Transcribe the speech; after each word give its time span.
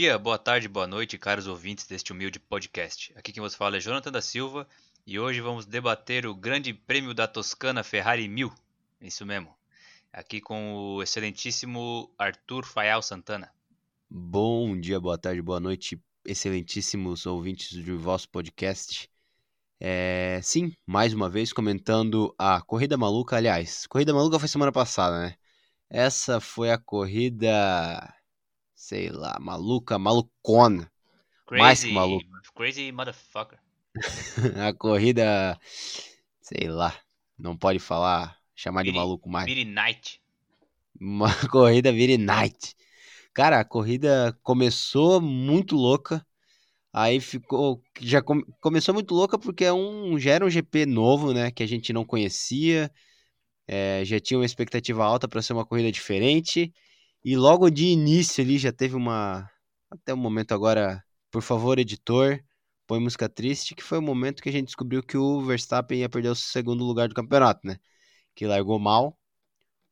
dia, 0.00 0.16
boa 0.16 0.38
tarde, 0.38 0.66
boa 0.66 0.86
noite, 0.86 1.18
caros 1.18 1.46
ouvintes 1.46 1.86
deste 1.86 2.10
humilde 2.10 2.40
podcast. 2.40 3.12
Aqui 3.14 3.34
quem 3.34 3.42
vos 3.42 3.54
fala 3.54 3.76
é 3.76 3.80
Jonathan 3.80 4.10
da 4.10 4.22
Silva 4.22 4.66
e 5.06 5.20
hoje 5.20 5.42
vamos 5.42 5.66
debater 5.66 6.24
o 6.24 6.34
Grande 6.34 6.72
Prêmio 6.72 7.12
da 7.12 7.28
Toscana 7.28 7.84
Ferrari 7.84 8.26
1000. 8.26 8.50
Isso 9.02 9.26
mesmo. 9.26 9.54
Aqui 10.10 10.40
com 10.40 10.72
o 10.72 11.02
excelentíssimo 11.02 12.10
Arthur 12.16 12.64
Fayal 12.64 13.02
Santana. 13.02 13.52
Bom 14.08 14.80
dia, 14.80 14.98
boa 14.98 15.18
tarde, 15.18 15.42
boa 15.42 15.60
noite, 15.60 16.02
excelentíssimos 16.24 17.26
ouvintes 17.26 17.76
do 17.84 17.98
vosso 17.98 18.26
podcast. 18.30 19.06
É, 19.78 20.40
sim, 20.42 20.72
mais 20.86 21.12
uma 21.12 21.28
vez 21.28 21.52
comentando 21.52 22.34
a 22.38 22.62
Corrida 22.62 22.96
Maluca. 22.96 23.36
Aliás, 23.36 23.86
Corrida 23.86 24.14
Maluca 24.14 24.38
foi 24.38 24.48
semana 24.48 24.72
passada, 24.72 25.20
né? 25.20 25.34
Essa 25.90 26.40
foi 26.40 26.70
a 26.70 26.78
corrida, 26.78 28.14
sei 28.86 29.10
lá, 29.10 29.38
maluca, 29.40 29.98
malucona. 29.98 30.90
Crazy, 31.46 31.60
Mais 31.60 31.84
que 31.84 31.92
maluco. 31.94 32.26
Crazy 32.54 32.90
motherfucker. 32.92 33.58
a 34.68 34.72
corrida, 34.72 35.58
sei 36.42 36.68
lá, 36.68 36.94
não 37.38 37.56
pode 37.56 37.78
falar, 37.78 38.36
chamar 38.54 38.84
de 38.84 38.92
maluco 38.92 39.28
mais. 39.28 39.48
Vire 39.48 39.64
Night. 39.64 40.20
Uma 41.00 41.28
corrida 41.50 41.92
Vire 41.92 42.18
Night. 42.18 42.74
Cara, 43.34 43.60
a 43.60 43.64
corrida 43.64 44.38
começou 44.42 45.20
muito 45.20 45.76
louca. 45.76 46.24
Aí 46.92 47.20
ficou. 47.20 47.82
Já 48.00 48.22
come- 48.22 48.44
começou 48.60 48.94
muito 48.94 49.14
louca 49.14 49.38
porque 49.38 49.64
é 49.64 49.72
um, 49.72 50.18
já 50.18 50.32
era 50.32 50.46
um 50.46 50.50
GP 50.50 50.86
novo, 50.86 51.34
né? 51.34 51.50
Que 51.52 51.62
a 51.62 51.68
gente 51.68 51.92
não 51.92 52.04
conhecia. 52.06 52.90
é, 53.68 54.04
já 54.04 54.20
tinha 54.20 54.38
uma 54.38 54.46
expectativa 54.46 55.04
alta 55.04 55.28
para 55.28 55.42
ser 55.42 55.52
uma 55.54 55.66
corrida 55.66 55.92
diferente. 55.92 56.72
E 57.24 57.36
logo 57.36 57.70
de 57.70 57.86
início 57.86 58.42
ali 58.42 58.58
já 58.58 58.72
teve 58.72 58.94
uma. 58.96 59.48
Até 59.90 60.12
o 60.14 60.16
momento 60.16 60.52
agora, 60.52 61.02
por 61.30 61.42
favor, 61.42 61.78
editor, 61.78 62.40
põe 62.86 63.00
música 63.00 63.28
triste, 63.28 63.74
que 63.74 63.82
foi 63.82 63.98
o 63.98 64.02
momento 64.02 64.42
que 64.42 64.48
a 64.48 64.52
gente 64.52 64.66
descobriu 64.66 65.02
que 65.02 65.16
o 65.16 65.40
Verstappen 65.42 66.00
ia 66.00 66.08
perder 66.08 66.28
o 66.30 66.34
segundo 66.34 66.84
lugar 66.84 67.08
do 67.08 67.14
campeonato, 67.14 67.60
né? 67.66 67.76
Que 68.34 68.46
largou 68.46 68.78
mal. 68.78 69.18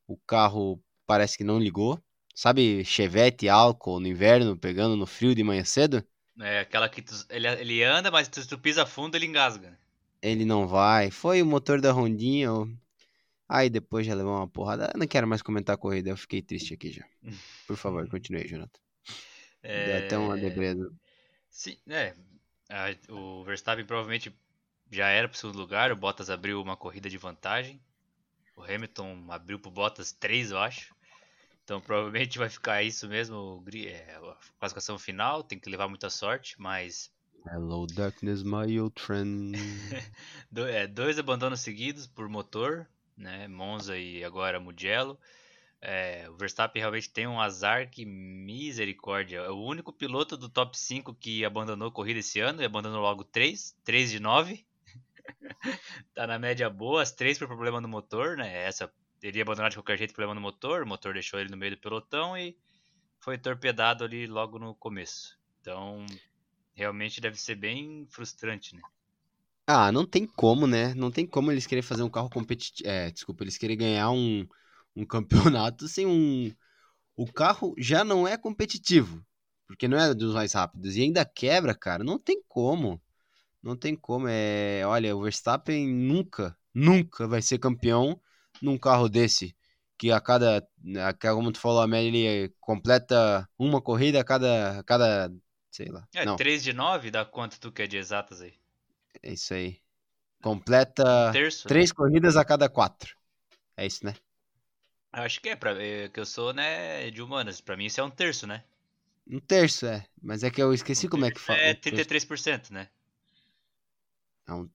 O 0.09 0.17
carro 0.27 0.83
parece 1.06 1.39
que 1.39 1.45
não 1.45 1.59
ligou. 1.61 2.03
Sabe, 2.34 2.84
chevette 2.84 3.49
álcool 3.49 4.01
no 4.01 4.09
inverno, 4.09 4.59
pegando 4.59 4.97
no 4.97 5.06
frio 5.06 5.34
de 5.34 5.45
manhã 5.45 5.65
cedo? 5.65 6.05
É 6.41 6.61
aquela 6.61 6.89
que 6.89 7.03
tu- 7.03 7.27
ele, 7.29 7.47
ele 7.47 7.84
anda, 7.84 8.11
mas 8.11 8.29
se 8.33 8.49
tu 8.49 8.59
pisa 8.59 8.87
fundo 8.87 9.15
ele 9.17 9.27
engasga. 9.27 9.79
Ele 10.23 10.45
não 10.45 10.67
vai. 10.69 11.11
Foi 11.11 11.43
o 11.43 11.47
motor 11.47 11.81
da 11.81 11.91
Rondinha. 11.93 12.51
O- 13.51 13.55
Aí 13.57 13.71
depois 13.71 14.07
já 14.07 14.15
levou 14.15 14.35
uma 14.35 14.49
porrada. 14.49 14.91
Eu 14.95 14.99
não 15.01 15.07
quero 15.07 15.27
mais 15.29 15.43
comentar 15.43 15.75
a 15.75 15.79
corrida, 15.79 16.11
eu 16.11 16.17
fiquei 16.17 16.43
triste 16.43 16.75
aqui 16.75 16.93
já. 16.93 17.05
Por 17.67 17.77
favor, 17.77 18.09
continue, 18.11 18.47
Jonathan. 18.49 18.81
Deu 19.75 19.97
até 19.99 20.19
uma 20.19 20.39
É, 20.39 20.39
debreda. 20.39 20.91
Sim, 21.51 21.79
é. 21.89 22.15
a- 22.71 23.13
o 23.13 23.45
Verstappen 23.45 23.85
provavelmente 23.87 24.35
já 24.91 25.09
era 25.09 25.29
pro 25.29 25.39
segundo 25.39 25.59
lugar, 25.59 25.93
o 25.93 25.97
Bottas 25.97 26.31
abriu 26.31 26.63
uma 26.63 26.77
corrida 26.77 27.11
de 27.11 27.19
vantagem. 27.19 27.81
O 28.57 28.63
Hamilton 28.65 29.27
abriu 29.33 29.59
pro 29.61 29.71
Bottas 29.71 30.12
3, 30.12 30.51
eu 30.53 30.59
acho. 30.59 30.95
Então 31.65 31.81
provavelmente 31.81 32.39
vai 32.39 32.51
ficar 32.51 32.83
isso 32.85 33.09
mesmo, 33.09 33.37
o 33.37 33.65
é, 33.89 34.17
a 34.17 34.37
classificação 34.61 34.99
final, 34.99 35.43
tem 35.45 35.59
que 35.61 35.71
levar 35.71 35.89
muita 35.89 36.11
sorte, 36.11 36.61
mas 36.61 37.12
Hello, 37.53 37.85
darkness, 37.89 38.45
my 38.45 38.79
old 38.79 39.01
friend. 39.01 39.57
do- 40.51 40.67
é, 40.67 40.87
dois 40.87 41.19
abandonos 41.19 41.61
seguidos 41.61 42.07
por 42.07 42.29
motor, 42.29 42.87
né? 43.19 43.49
Monza 43.49 43.99
e 43.99 44.25
agora 44.25 44.61
Mugello. 44.61 45.19
É, 45.81 46.29
o 46.31 46.37
Verstappen 46.37 46.81
realmente 46.81 47.11
tem 47.11 47.27
um 47.27 47.41
azar 47.41 47.91
que 47.91 48.05
misericórdia. 48.05 49.39
É 49.39 49.51
o 49.51 49.62
único 49.62 49.93
piloto 49.93 50.37
do 50.37 50.49
top 50.49 50.79
5 50.79 51.15
que 51.15 51.45
abandonou 51.45 51.93
corrida 51.93 52.21
esse 52.21 52.41
ano 52.41 52.62
e 52.62 52.65
abandonou 52.65 53.01
logo 53.01 53.25
3, 53.25 53.77
3 53.84 54.11
de 54.11 54.21
9. 54.21 54.67
tá 56.15 56.27
na 56.27 56.39
média 56.39 56.69
boa, 56.71 57.03
as 57.03 57.12
3 57.12 57.39
por 57.39 57.47
problema 57.47 57.81
no 57.81 57.89
motor, 57.89 58.37
né? 58.37 58.65
Essa 58.65 58.93
teria 59.21 59.43
abandonado 59.43 59.73
de 59.73 59.78
qualquer 59.78 59.99
jeito 59.99 60.15
problema 60.15 60.34
no 60.34 60.41
motor, 60.41 60.83
o 60.83 60.87
motor 60.87 61.12
deixou 61.12 61.39
ele 61.41 61.51
no 61.51 61.57
meio 61.57 61.73
do 61.73 61.81
pelotão 61.81 62.37
e 62.37 62.57
foi 63.21 63.37
torpedado 63.37 64.05
ali 64.05 64.27
logo 64.27 64.59
no 64.59 64.75
começo. 64.75 65.39
Então, 65.61 66.07
realmente 66.75 67.21
deve 67.21 67.37
ser 67.37 67.57
bem 67.57 68.07
frustrante, 68.09 68.75
né? 68.75 68.83
Ah, 69.71 69.93
não 69.93 70.06
tem 70.06 70.27
como, 70.27 70.67
né? 70.67 70.95
Não 70.95 71.11
tem 71.11 71.27
como 71.27 71.53
eles 71.53 71.67
querem 71.67 71.83
fazer 71.83 72.03
um 72.03 72.09
carro 72.09 72.31
competitivo. 72.31 72.89
É, 72.89 73.11
desculpa, 73.11 73.45
eles 73.45 73.59
querem 73.59 73.77
ganhar 73.77 74.11
um, 74.11 74.47
um 74.97 75.05
campeonato 75.05 75.87
sem 75.87 76.06
um. 76.06 76.51
O 77.17 77.31
carro 77.33 77.75
já 77.78 78.05
não 78.05 78.27
é 78.28 78.37
competitivo, 78.39 79.25
porque 79.67 79.89
não 79.89 79.99
é 79.99 80.15
dos 80.15 80.34
mais 80.34 80.55
rápidos. 80.55 80.97
E 80.97 81.03
ainda 81.03 81.25
quebra, 81.25 81.75
cara. 81.75 82.05
Não 82.05 82.19
tem 82.19 82.43
como. 82.49 83.03
Não 83.62 83.77
tem 83.77 83.97
como. 83.97 84.28
É... 84.28 84.83
Olha, 84.87 85.17
o 85.17 85.23
Verstappen 85.23 85.89
nunca, 85.89 86.57
nunca 86.75 87.28
vai 87.28 87.43
ser 87.43 87.59
campeão 87.59 88.21
num 88.62 88.78
carro 88.78 89.09
desse. 89.09 89.57
Que 89.99 90.12
a 90.12 90.21
cada. 90.21 90.67
a- 91.07 91.15
Como 91.34 91.53
tu 91.53 91.61
falou, 91.61 91.83
a 91.83 91.89
média 91.89 92.09
ele 92.09 92.55
completa 92.61 93.49
uma 93.59 93.83
corrida 93.83 94.21
a 94.21 94.25
cada. 94.25 94.81
A 94.81 94.84
cada 94.84 95.33
sei 95.71 95.89
lá. 95.89 96.09
É, 96.15 96.25
não, 96.25 96.37
3 96.37 96.62
de 96.62 96.73
9 96.73 97.11
dá 97.11 97.25
quanto 97.25 97.61
tu 97.61 97.71
quer 97.73 97.87
de 97.87 97.99
exatas 97.99 98.41
aí? 98.41 98.55
É 99.23 99.33
isso 99.33 99.55
aí. 99.55 99.79
Completa. 100.43 101.31
Terço? 101.33 101.67
né? 101.67 101.69
Três 101.69 101.93
corridas 101.93 102.37
a 102.37 102.45
cada 102.45 102.69
quatro. 102.69 103.17
É 103.77 103.87
isso, 103.87 104.05
né? 104.05 104.15
Acho 105.13 105.41
que 105.41 105.49
é, 105.49 105.57
pra, 105.57 105.73
é, 105.83 106.09
que 106.09 106.21
eu 106.21 106.27
sou, 106.27 106.53
né, 106.53 107.11
de 107.11 107.23
humanas. 107.23 107.61
Pra 107.61 107.77
mim 107.77 107.87
isso 107.87 108.01
é 108.01 108.05
um 108.05 108.11
terço, 108.11 108.47
né? 108.47 108.63
Um 109.31 109.41
terço, 109.41 109.87
é. 109.87 110.05
Mas 110.23 110.43
é 110.43 110.51
que 110.51 110.63
eu 110.63 110.73
esqueci 110.73 111.07
Um 111.07 111.11
como 111.11 111.25
é 111.25 111.31
que 111.31 111.41
fala. 111.41 111.59
É 111.59 111.73
um 111.73 111.75
terço. 111.75 111.97
33%, 112.09 112.71
né? 112.71 112.89
É 114.47 114.53
um- 114.53 114.69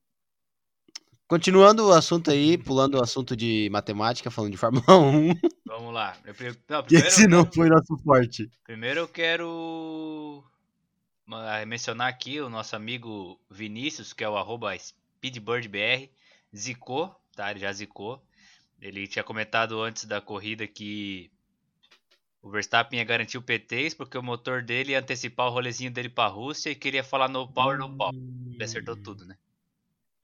Continuando 1.28 1.88
o 1.88 1.92
assunto 1.94 2.30
aí, 2.30 2.58
pulando 2.58 2.96
o 2.96 3.04
assunto 3.04 3.36
de 3.36 3.68
matemática, 3.72 4.30
falando 4.30 4.52
de 4.52 4.58
Fórmula 4.58 4.86
1, 4.98 5.34
Vamos 5.66 5.94
lá. 5.94 6.16
Eu, 6.26 6.36
não, 6.70 6.84
primeiro, 6.84 7.08
esse 7.08 7.24
eu 7.24 7.30
não 7.30 7.52
foi 7.52 7.70
nosso 7.70 7.98
forte. 8.04 8.52
primeiro 8.64 9.00
eu 9.00 9.08
quero 9.08 10.44
mencionar 11.66 12.09
aqui 12.09 12.39
o 12.41 12.50
nosso 12.50 12.75
amigo 12.75 13.39
Vinícius, 13.50 14.13
que 14.13 14.23
é 14.23 14.29
o 14.29 14.38
arroba 14.38 14.75
SpeedbirdBR, 14.78 16.09
zicou, 16.56 17.16
tá? 17.35 17.50
Ele 17.51 17.59
já 17.59 17.72
zicou. 17.72 18.23
Ele 18.81 19.07
tinha 19.07 19.23
comentado 19.23 19.81
antes 19.81 20.06
da 20.06 20.19
corrida 20.19 20.67
que 20.67 21.31
o 22.41 22.50
Verstappen 22.50 23.00
ia 23.00 23.06
garantir 23.06 23.38
o 23.38 23.41
P3 23.41 23.95
porque 23.95 24.17
o 24.17 24.23
motor 24.23 24.61
dele 24.61 24.91
ia 24.91 25.00
antecipar 25.00 25.47
o 25.47 25.51
rolezinho 25.51 25.89
dele 25.89 26.09
pra 26.09 26.28
Rússia 26.28 26.69
e 26.69 26.75
queria 26.75 27.03
falar 27.03 27.29
no 27.29 27.47
power, 27.47 27.78
no 27.79 27.95
power. 27.95 28.13
Ele 28.13 28.63
acertou 28.63 28.97
tudo, 28.97 29.25
né? 29.25 29.38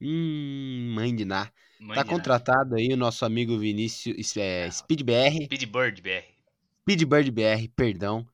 Hum, 0.01 0.91
mãe 0.93 1.15
de 1.15 1.23
Ná. 1.25 1.49
Mãe 1.79 1.95
Tá 1.95 2.03
de 2.03 2.09
nada. 2.09 2.09
contratado 2.09 2.75
aí 2.75 2.89
o 2.91 2.97
nosso 2.97 3.23
amigo 3.25 3.57
Vinícius, 3.57 4.35
é, 4.35 4.69
SpeedBR, 4.69 5.45
Speedbird 5.45 6.01
BR. 6.01 6.25
Speedbird 6.81 7.31
BR, 7.31 7.67
perdão, 7.73 8.27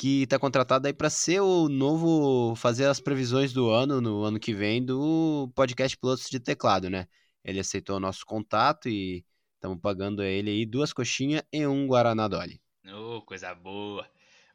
que 0.00 0.26
tá 0.26 0.38
contratado 0.38 0.86
aí 0.86 0.94
pra 0.94 1.10
ser 1.10 1.40
o 1.40 1.68
novo, 1.68 2.56
fazer 2.56 2.86
as 2.86 2.98
previsões 2.98 3.52
do 3.52 3.68
ano, 3.68 4.00
no 4.00 4.22
ano 4.22 4.40
que 4.40 4.54
vem, 4.54 4.82
do 4.82 5.52
podcast 5.54 5.94
Pilotos 5.94 6.30
de 6.30 6.40
Teclado, 6.40 6.88
né? 6.88 7.06
Ele 7.44 7.60
aceitou 7.60 7.98
o 7.98 8.00
nosso 8.00 8.24
contato 8.24 8.88
e 8.88 9.22
estamos 9.56 9.78
pagando 9.78 10.22
a 10.22 10.26
ele 10.26 10.48
aí 10.48 10.64
duas 10.64 10.90
coxinhas 10.94 11.42
e 11.52 11.66
um 11.66 11.86
Guaraná 11.86 12.28
Dolly. 12.28 12.62
Oh, 12.90 13.20
coisa 13.20 13.54
boa. 13.54 14.08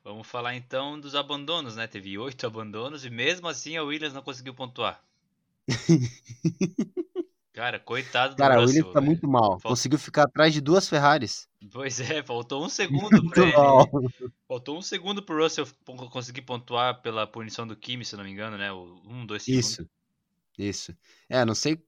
Vamos 0.03 0.25
falar 0.25 0.55
então 0.55 0.99
dos 0.99 1.13
abandonos, 1.13 1.75
né? 1.75 1.85
Teve 1.85 2.17
oito 2.17 2.47
abandonos 2.47 3.05
e 3.05 3.11
mesmo 3.11 3.47
assim 3.47 3.77
a 3.77 3.83
Williams 3.83 4.15
não 4.15 4.23
conseguiu 4.23 4.55
pontuar. 4.55 4.99
Cara, 7.55 7.79
coitado 7.79 8.35
do 8.35 8.47
Cara, 8.47 8.61
o 8.61 8.63
Russell, 8.63 8.65
Williams 8.65 8.91
tá 8.91 9.01
velho. 9.01 9.01
muito 9.01 9.27
mal. 9.27 9.61
Falta- 9.61 9.81
Conseguiu 9.81 9.99
ficar 9.99 10.23
atrás 10.23 10.53
de 10.53 10.61
duas 10.61 10.87
Ferraris. 10.87 11.47
Pois 11.71 11.99
é, 11.99 12.23
faltou 12.23 12.63
um 12.65 12.69
segundo 12.69 13.25
pra 13.25 13.43
ele. 13.43 13.55
mal. 13.55 13.89
Faltou 14.47 14.77
um 14.77 14.81
segundo 14.81 15.23
pro 15.23 15.41
Russell 15.43 15.67
conseguir 16.11 16.43
pontuar 16.43 17.01
pela 17.01 17.27
punição 17.27 17.67
do 17.67 17.75
Kimi, 17.75 18.05
se 18.05 18.15
não 18.17 18.23
me 18.23 18.31
engano, 18.31 18.57
né? 18.57 18.71
O 18.71 19.01
um, 19.05 19.25
dois 19.25 19.43
segundos. 19.43 19.79
Isso. 19.79 19.89
Isso. 20.57 20.97
É, 21.29 21.45
não 21.45 21.55
sei. 21.55 21.83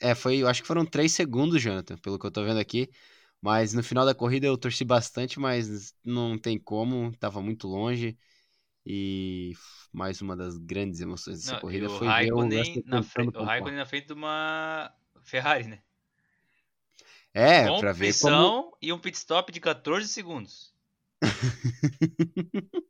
É, 0.00 0.14
foi. 0.14 0.38
Eu 0.38 0.48
acho 0.48 0.62
que 0.62 0.68
foram 0.68 0.84
três 0.86 1.12
segundos, 1.12 1.60
Jonathan, 1.62 1.96
pelo 1.98 2.18
que 2.18 2.26
eu 2.26 2.30
tô 2.30 2.44
vendo 2.44 2.58
aqui. 2.60 2.88
Mas 3.40 3.72
no 3.72 3.82
final 3.82 4.04
da 4.04 4.14
corrida 4.14 4.46
eu 4.46 4.58
torci 4.58 4.84
bastante, 4.84 5.38
mas 5.40 5.94
não 6.04 6.38
tem 6.38 6.58
como. 6.58 7.12
Tava 7.18 7.40
muito 7.42 7.66
longe. 7.68 8.16
E 8.90 9.52
mais 9.92 10.22
uma 10.22 10.34
das 10.34 10.56
grandes 10.56 10.98
emoções 11.02 11.40
dessa 11.40 11.52
Não, 11.52 11.60
corrida 11.60 11.90
foi 11.90 11.98
ver 11.98 12.06
o 12.06 12.08
Raikkonen 12.08 12.82
na 12.86 13.02
frente, 13.02 13.36
o. 13.36 13.44
Raikkonen 13.44 13.76
na 13.76 13.84
frente 13.84 14.06
de 14.06 14.12
uma 14.14 14.90
Ferrari, 15.20 15.64
né? 15.64 15.82
É, 17.34 17.68
Com 17.68 17.80
pra 17.80 17.92
ver 17.92 18.18
como. 18.18 18.74
e 18.80 18.90
um 18.90 18.98
pit 18.98 19.18
stop 19.18 19.52
de 19.52 19.60
14 19.60 20.08
segundos. 20.08 20.72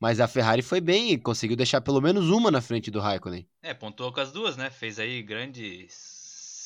Mas 0.00 0.20
a 0.20 0.28
Ferrari 0.28 0.62
foi 0.62 0.80
bem 0.80 1.12
e 1.12 1.18
conseguiu 1.18 1.56
deixar 1.56 1.82
pelo 1.82 2.00
menos 2.00 2.30
uma 2.30 2.50
na 2.50 2.62
frente 2.62 2.90
do 2.90 2.98
Raikkonen. 2.98 3.46
É, 3.60 3.74
pontuou 3.74 4.10
com 4.10 4.20
as 4.20 4.32
duas, 4.32 4.56
né? 4.56 4.70
Fez 4.70 4.98
aí 4.98 5.22
grandes 5.22 5.92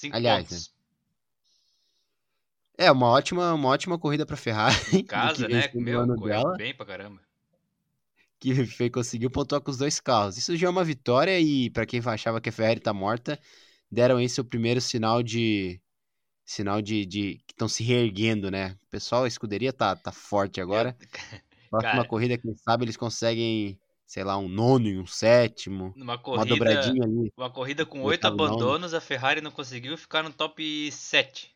5 0.01 0.15
Aliás, 0.15 0.49
pontos. 0.49 0.73
É, 2.79 2.91
uma 2.91 3.09
ótima, 3.09 3.53
uma 3.53 3.69
ótima 3.69 3.99
corrida 3.99 4.25
pra 4.25 4.37
Ferrari. 4.37 4.77
Em 4.95 5.05
casa, 5.05 5.49
né? 5.49 5.69
Meu, 5.75 6.07
correu 6.07 6.29
dela. 6.29 6.57
bem 6.57 6.73
pra 6.73 6.87
caramba. 6.87 7.21
Que 8.43 8.53
fez, 8.67 8.91
conseguiu 8.91 9.31
pontuar 9.31 9.61
com 9.61 9.71
os 9.71 9.79
dois 9.79 10.01
carros. 10.01 10.37
Isso 10.37 10.57
já 10.57 10.67
é 10.67 10.71
uma 10.71 10.85
vitória 10.85 11.39
e 11.39 11.71
para 11.71 11.87
quem 11.87 12.01
achava 12.05 12.41
que 12.41 12.49
a 12.49 12.53
Ferrari 12.53 12.81
tá 12.81 12.93
morta, 12.93 13.39
deram 13.91 14.21
esse 14.21 14.41
o 14.41 14.45
primeiro 14.45 14.81
sinal 14.81 15.23
de 15.23 15.81
sinal 16.45 16.83
de, 16.83 17.07
de 17.07 17.35
que 17.47 17.53
estão 17.53 17.69
se 17.69 17.85
reerguendo, 17.85 18.51
né? 18.51 18.77
Pessoal, 18.91 19.25
a 19.25 19.29
escuderia 19.29 19.73
tá, 19.73 19.95
tá 19.95 20.11
forte 20.11 20.61
agora. 20.61 20.97
Próxima 21.71 21.93
Cara, 21.93 22.09
corrida, 22.09 22.37
quem 22.37 22.55
sabe 22.55 22.85
eles 22.85 22.99
conseguem, 22.99 23.81
sei 24.07 24.25
lá, 24.25 24.37
um 24.37 24.49
nono 24.49 24.89
e 24.89 24.99
um 24.99 25.07
sétimo. 25.07 25.95
Numa 25.97 26.19
corrida, 26.19 26.45
uma 26.45 26.47
dobradinha 26.47 27.05
ali. 27.05 27.33
Uma 27.35 27.49
corrida 27.49 27.87
com 27.87 28.03
oito 28.03 28.27
abandonos, 28.27 28.93
a 28.93 29.01
Ferrari 29.01 29.41
não 29.41 29.51
conseguiu 29.51 29.97
ficar 29.97 30.23
no 30.23 30.31
top 30.31 30.91
7. 30.93 31.55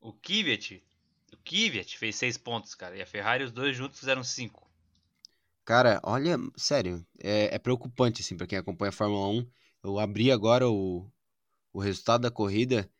O 0.00 0.12
Kvyat 0.12 0.82
o 1.32 1.36
Kvyat 1.38 1.96
fez 1.98 2.16
6 2.16 2.36
pontos, 2.38 2.74
cara. 2.74 2.96
E 2.96 3.02
a 3.02 3.06
Ferrari, 3.06 3.44
os 3.44 3.52
dois 3.52 3.76
juntos, 3.76 3.98
fizeram 3.98 4.24
5. 4.24 4.68
Cara, 5.64 6.00
olha, 6.02 6.38
sério, 6.56 7.06
é, 7.22 7.54
é, 7.54 7.58
preocupante, 7.58 8.22
assim, 8.22 8.36
pra 8.36 8.46
quem 8.46 8.58
acompanha 8.58 8.88
a 8.88 8.92
Fórmula 8.92 9.28
1. 9.28 9.50
Eu 9.84 9.98
abri 9.98 10.32
agora 10.32 10.68
o, 10.68 11.10
o 11.72 11.80
resultado 11.80 12.22
da 12.22 12.30
corrida. 12.30 12.90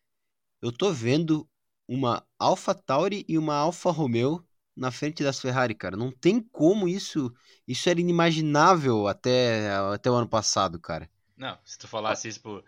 Eu 0.61 0.71
tô 0.71 0.93
vendo 0.93 1.49
uma 1.87 2.27
Alpha 2.39 2.75
Tauri 2.75 3.25
e 3.29 3.39
uma 3.39 3.55
Alfa 3.55 3.91
Romeo 3.91 4.45
na 4.77 4.91
frente 4.91 5.23
das 5.23 5.41
Ferrari, 5.41 5.75
cara. 5.75 5.97
Não 5.97 6.13
tem 6.13 6.41
como 6.41 6.89
isso. 6.89 7.33
Isso 7.67 7.89
era 7.89 8.01
inimaginável 8.01 9.09
até, 9.09 9.71
até 9.93 10.11
o 10.11 10.15
ano 10.15 10.29
passado, 10.29 10.79
cara. 10.79 11.11
Não, 11.37 11.59
se 11.65 11.79
tu 11.79 11.89
falasse 11.89 12.29
isso 12.29 12.41
por. 12.41 12.65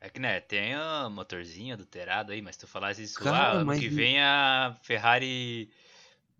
É 0.00 0.08
que, 0.08 0.18
né, 0.18 0.40
tem 0.40 0.74
o 0.76 1.10
motorzinho 1.10 1.74
adulterado 1.74 2.32
aí, 2.32 2.40
mas 2.40 2.56
se 2.56 2.60
tu 2.60 2.66
falasse 2.66 3.02
isso, 3.02 3.18
Cara, 3.18 3.36
ah, 3.36 3.52
ano 3.52 3.78
que 3.78 3.88
vem 3.88 4.18
a 4.18 4.74
Ferrari 4.82 5.70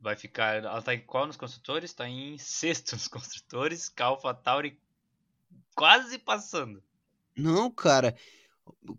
vai 0.01 0.17
ficar. 0.17 0.57
Ela 0.65 0.81
tá 0.81 0.95
em 0.95 1.01
qual 1.01 1.27
nos 1.27 1.37
construtores? 1.37 1.93
Tá 1.93 2.09
em 2.09 2.39
sexto 2.39 2.93
nos 2.95 3.07
construtores, 3.07 3.91
com 3.91 4.03
a 4.03 4.07
AlphaTauri 4.07 4.79
quase 5.75 6.19
passando. 6.19 6.83
Não, 7.37 7.71
cara. 7.71 8.17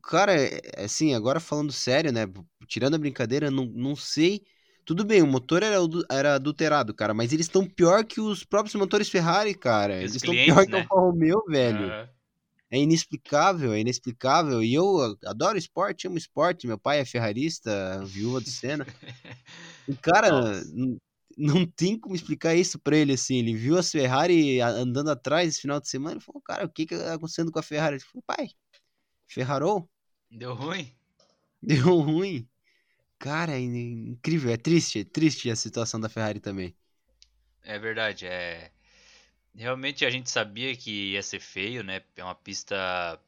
Cara, 0.04 0.34
é, 0.34 0.84
assim, 0.84 1.16
agora 1.16 1.40
falando 1.40 1.72
sério, 1.72 2.12
né? 2.12 2.28
Tirando 2.68 2.96
a 2.96 3.00
brincadeira, 3.00 3.50
não, 3.50 3.66
não 3.66 3.96
sei. 3.96 4.44
Tudo 4.86 5.04
bem, 5.04 5.24
o 5.24 5.28
motor 5.28 5.64
era, 5.64 5.78
era 6.12 6.36
adulterado, 6.36 6.94
cara, 6.94 7.14
mas 7.14 7.32
eles 7.32 7.46
estão 7.46 7.66
pior 7.66 8.04
que 8.04 8.20
os 8.20 8.44
próprios 8.44 8.76
motores 8.76 9.10
Ferrari, 9.10 9.56
cara. 9.56 9.96
Eles 9.96 10.16
estão 10.16 10.34
pior 10.34 10.68
né? 10.68 10.86
que 10.86 10.94
o 10.94 11.00
Romeo, 11.00 11.44
velho. 11.48 11.88
Uhum 11.88 12.21
é 12.72 12.78
inexplicável, 12.78 13.74
é 13.74 13.82
inexplicável. 13.82 14.64
E 14.64 14.74
eu 14.74 15.18
adoro 15.26 15.58
esporte, 15.58 16.08
amo 16.08 16.18
esporte. 16.18 16.66
Meu 16.66 16.80
pai 16.80 17.00
é 17.00 17.06
ferrarista, 17.06 18.02
viúva 18.06 18.40
do 18.40 18.50
Senna. 18.50 18.88
E, 19.88 19.96
cara, 19.96 20.32
não 21.38 21.66
tem 21.66 22.00
como 22.00 22.16
explicar 22.16 22.56
isso 22.56 22.80
pra 22.80 22.96
ele, 22.96 23.14
assim. 23.14 23.40
Ele 23.40 23.54
viu 23.54 23.78
a 23.78 23.84
Ferrari 23.84 24.62
andando 24.62 25.12
atrás 25.12 25.50
esse 25.50 25.62
final 25.62 25.82
de 25.82 25.90
semana 25.90 26.18
e 26.18 26.24
falou, 26.24 26.42
cara, 26.42 26.66
o 26.66 26.70
que 26.70 26.86
que 26.86 26.98
tá 26.98 27.16
acontecendo 27.16 27.52
com 27.52 27.60
a 27.60 27.64
Ferrari? 27.64 27.96
Ele 27.96 28.04
falou, 28.04 28.24
pai, 28.26 28.48
Ferrarou? 29.28 29.90
Deu 30.30 30.54
ruim? 30.54 30.96
Deu 31.62 32.00
ruim. 32.00 32.48
Cara, 33.20 33.52
é 33.52 33.60
incrível, 33.60 34.50
é 34.50 34.58
triste, 34.58 35.00
é 35.00 35.04
triste 35.04 35.50
a 35.50 35.56
situação 35.56 36.00
da 36.00 36.10
Ferrari 36.10 36.40
também. 36.40 36.76
É 37.64 37.78
verdade, 37.78 38.26
é... 38.26 38.72
Realmente 39.54 40.06
a 40.06 40.10
gente 40.10 40.30
sabia 40.30 40.76
que 40.76 41.12
ia 41.14 41.24
ser 41.24 41.40
feio, 41.40 41.84
né? 41.84 42.02
É 42.16 42.24
uma 42.24 42.36
pista 42.36 43.20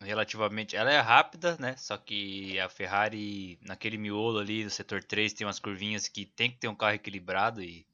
relativamente. 0.00 0.76
Ela 0.76 0.92
é 0.92 1.00
rápida, 1.00 1.56
né? 1.58 1.76
Só 1.76 1.96
que 1.96 2.58
a 2.60 2.68
Ferrari, 2.68 3.58
naquele 3.62 3.98
miolo 3.98 4.38
ali, 4.38 4.64
no 4.64 4.70
setor 4.70 5.02
3, 5.02 5.32
tem 5.32 5.46
umas 5.46 5.58
curvinhas 5.58 6.08
que 6.08 6.24
tem 6.24 6.50
que 6.50 6.58
ter 6.58 6.68
um 6.68 6.74
carro 6.74 6.94
equilibrado 6.94 7.62
e. 7.62 7.86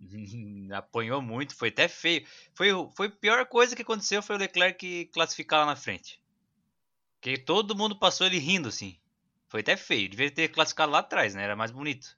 apanhou 0.74 1.22
muito, 1.22 1.54
foi 1.54 1.68
até 1.68 1.88
feio. 1.88 2.26
Foi, 2.54 2.68
foi 2.96 3.06
a 3.06 3.10
pior 3.10 3.46
coisa 3.46 3.76
que 3.76 3.82
aconteceu 3.82 4.22
foi 4.22 4.36
o 4.36 4.38
Leclerc 4.38 5.06
classificar 5.12 5.60
lá 5.60 5.66
na 5.66 5.76
frente. 5.76 6.20
Porque 7.20 7.38
todo 7.38 7.76
mundo 7.76 7.98
passou 7.98 8.26
ele 8.26 8.38
rindo, 8.38 8.68
assim. 8.68 8.98
Foi 9.48 9.60
até 9.60 9.76
feio. 9.76 10.08
Devia 10.08 10.30
ter 10.30 10.48
classificado 10.48 10.92
lá 10.92 10.98
atrás, 10.98 11.34
né? 11.34 11.42
Era 11.44 11.56
mais 11.56 11.70
bonito. 11.70 12.16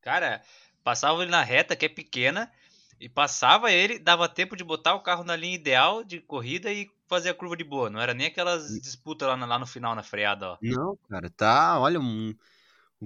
Cara, 0.00 0.42
passava 0.82 1.22
ele 1.22 1.30
na 1.30 1.42
reta, 1.42 1.76
que 1.76 1.84
é 1.84 1.88
pequena, 1.88 2.50
e 3.00 3.08
passava 3.08 3.70
ele, 3.70 3.98
dava 3.98 4.28
tempo 4.28 4.56
de 4.56 4.64
botar 4.64 4.94
o 4.94 5.02
carro 5.02 5.24
na 5.24 5.36
linha 5.36 5.54
ideal 5.54 6.02
de 6.02 6.20
corrida 6.20 6.72
e 6.72 6.90
fazer 7.06 7.30
a 7.30 7.34
curva 7.34 7.56
de 7.56 7.64
boa. 7.64 7.88
Não 7.88 8.00
era 8.00 8.12
nem 8.12 8.26
aquelas 8.26 8.68
disputas 8.80 9.28
lá, 9.28 9.34
lá 9.34 9.58
no 9.58 9.66
final, 9.66 9.94
na 9.94 10.02
freada, 10.02 10.50
ó. 10.50 10.58
Não, 10.60 10.98
cara, 11.08 11.30
tá. 11.30 11.78
Olha, 11.78 12.00
um, 12.00 12.34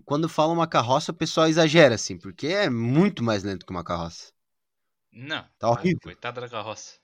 quando 0.04 0.28
fala 0.28 0.52
uma 0.52 0.66
carroça, 0.66 1.12
o 1.12 1.14
pessoal 1.14 1.46
exagera, 1.46 1.94
assim, 1.94 2.18
porque 2.18 2.48
é 2.48 2.70
muito 2.70 3.22
mais 3.22 3.42
lento 3.42 3.66
que 3.66 3.72
uma 3.72 3.84
carroça. 3.84 4.32
Não. 5.12 5.44
Tá 5.58 5.68
horrível. 5.68 6.00
Coitada 6.02 6.40
da 6.40 6.48
carroça. 6.48 6.98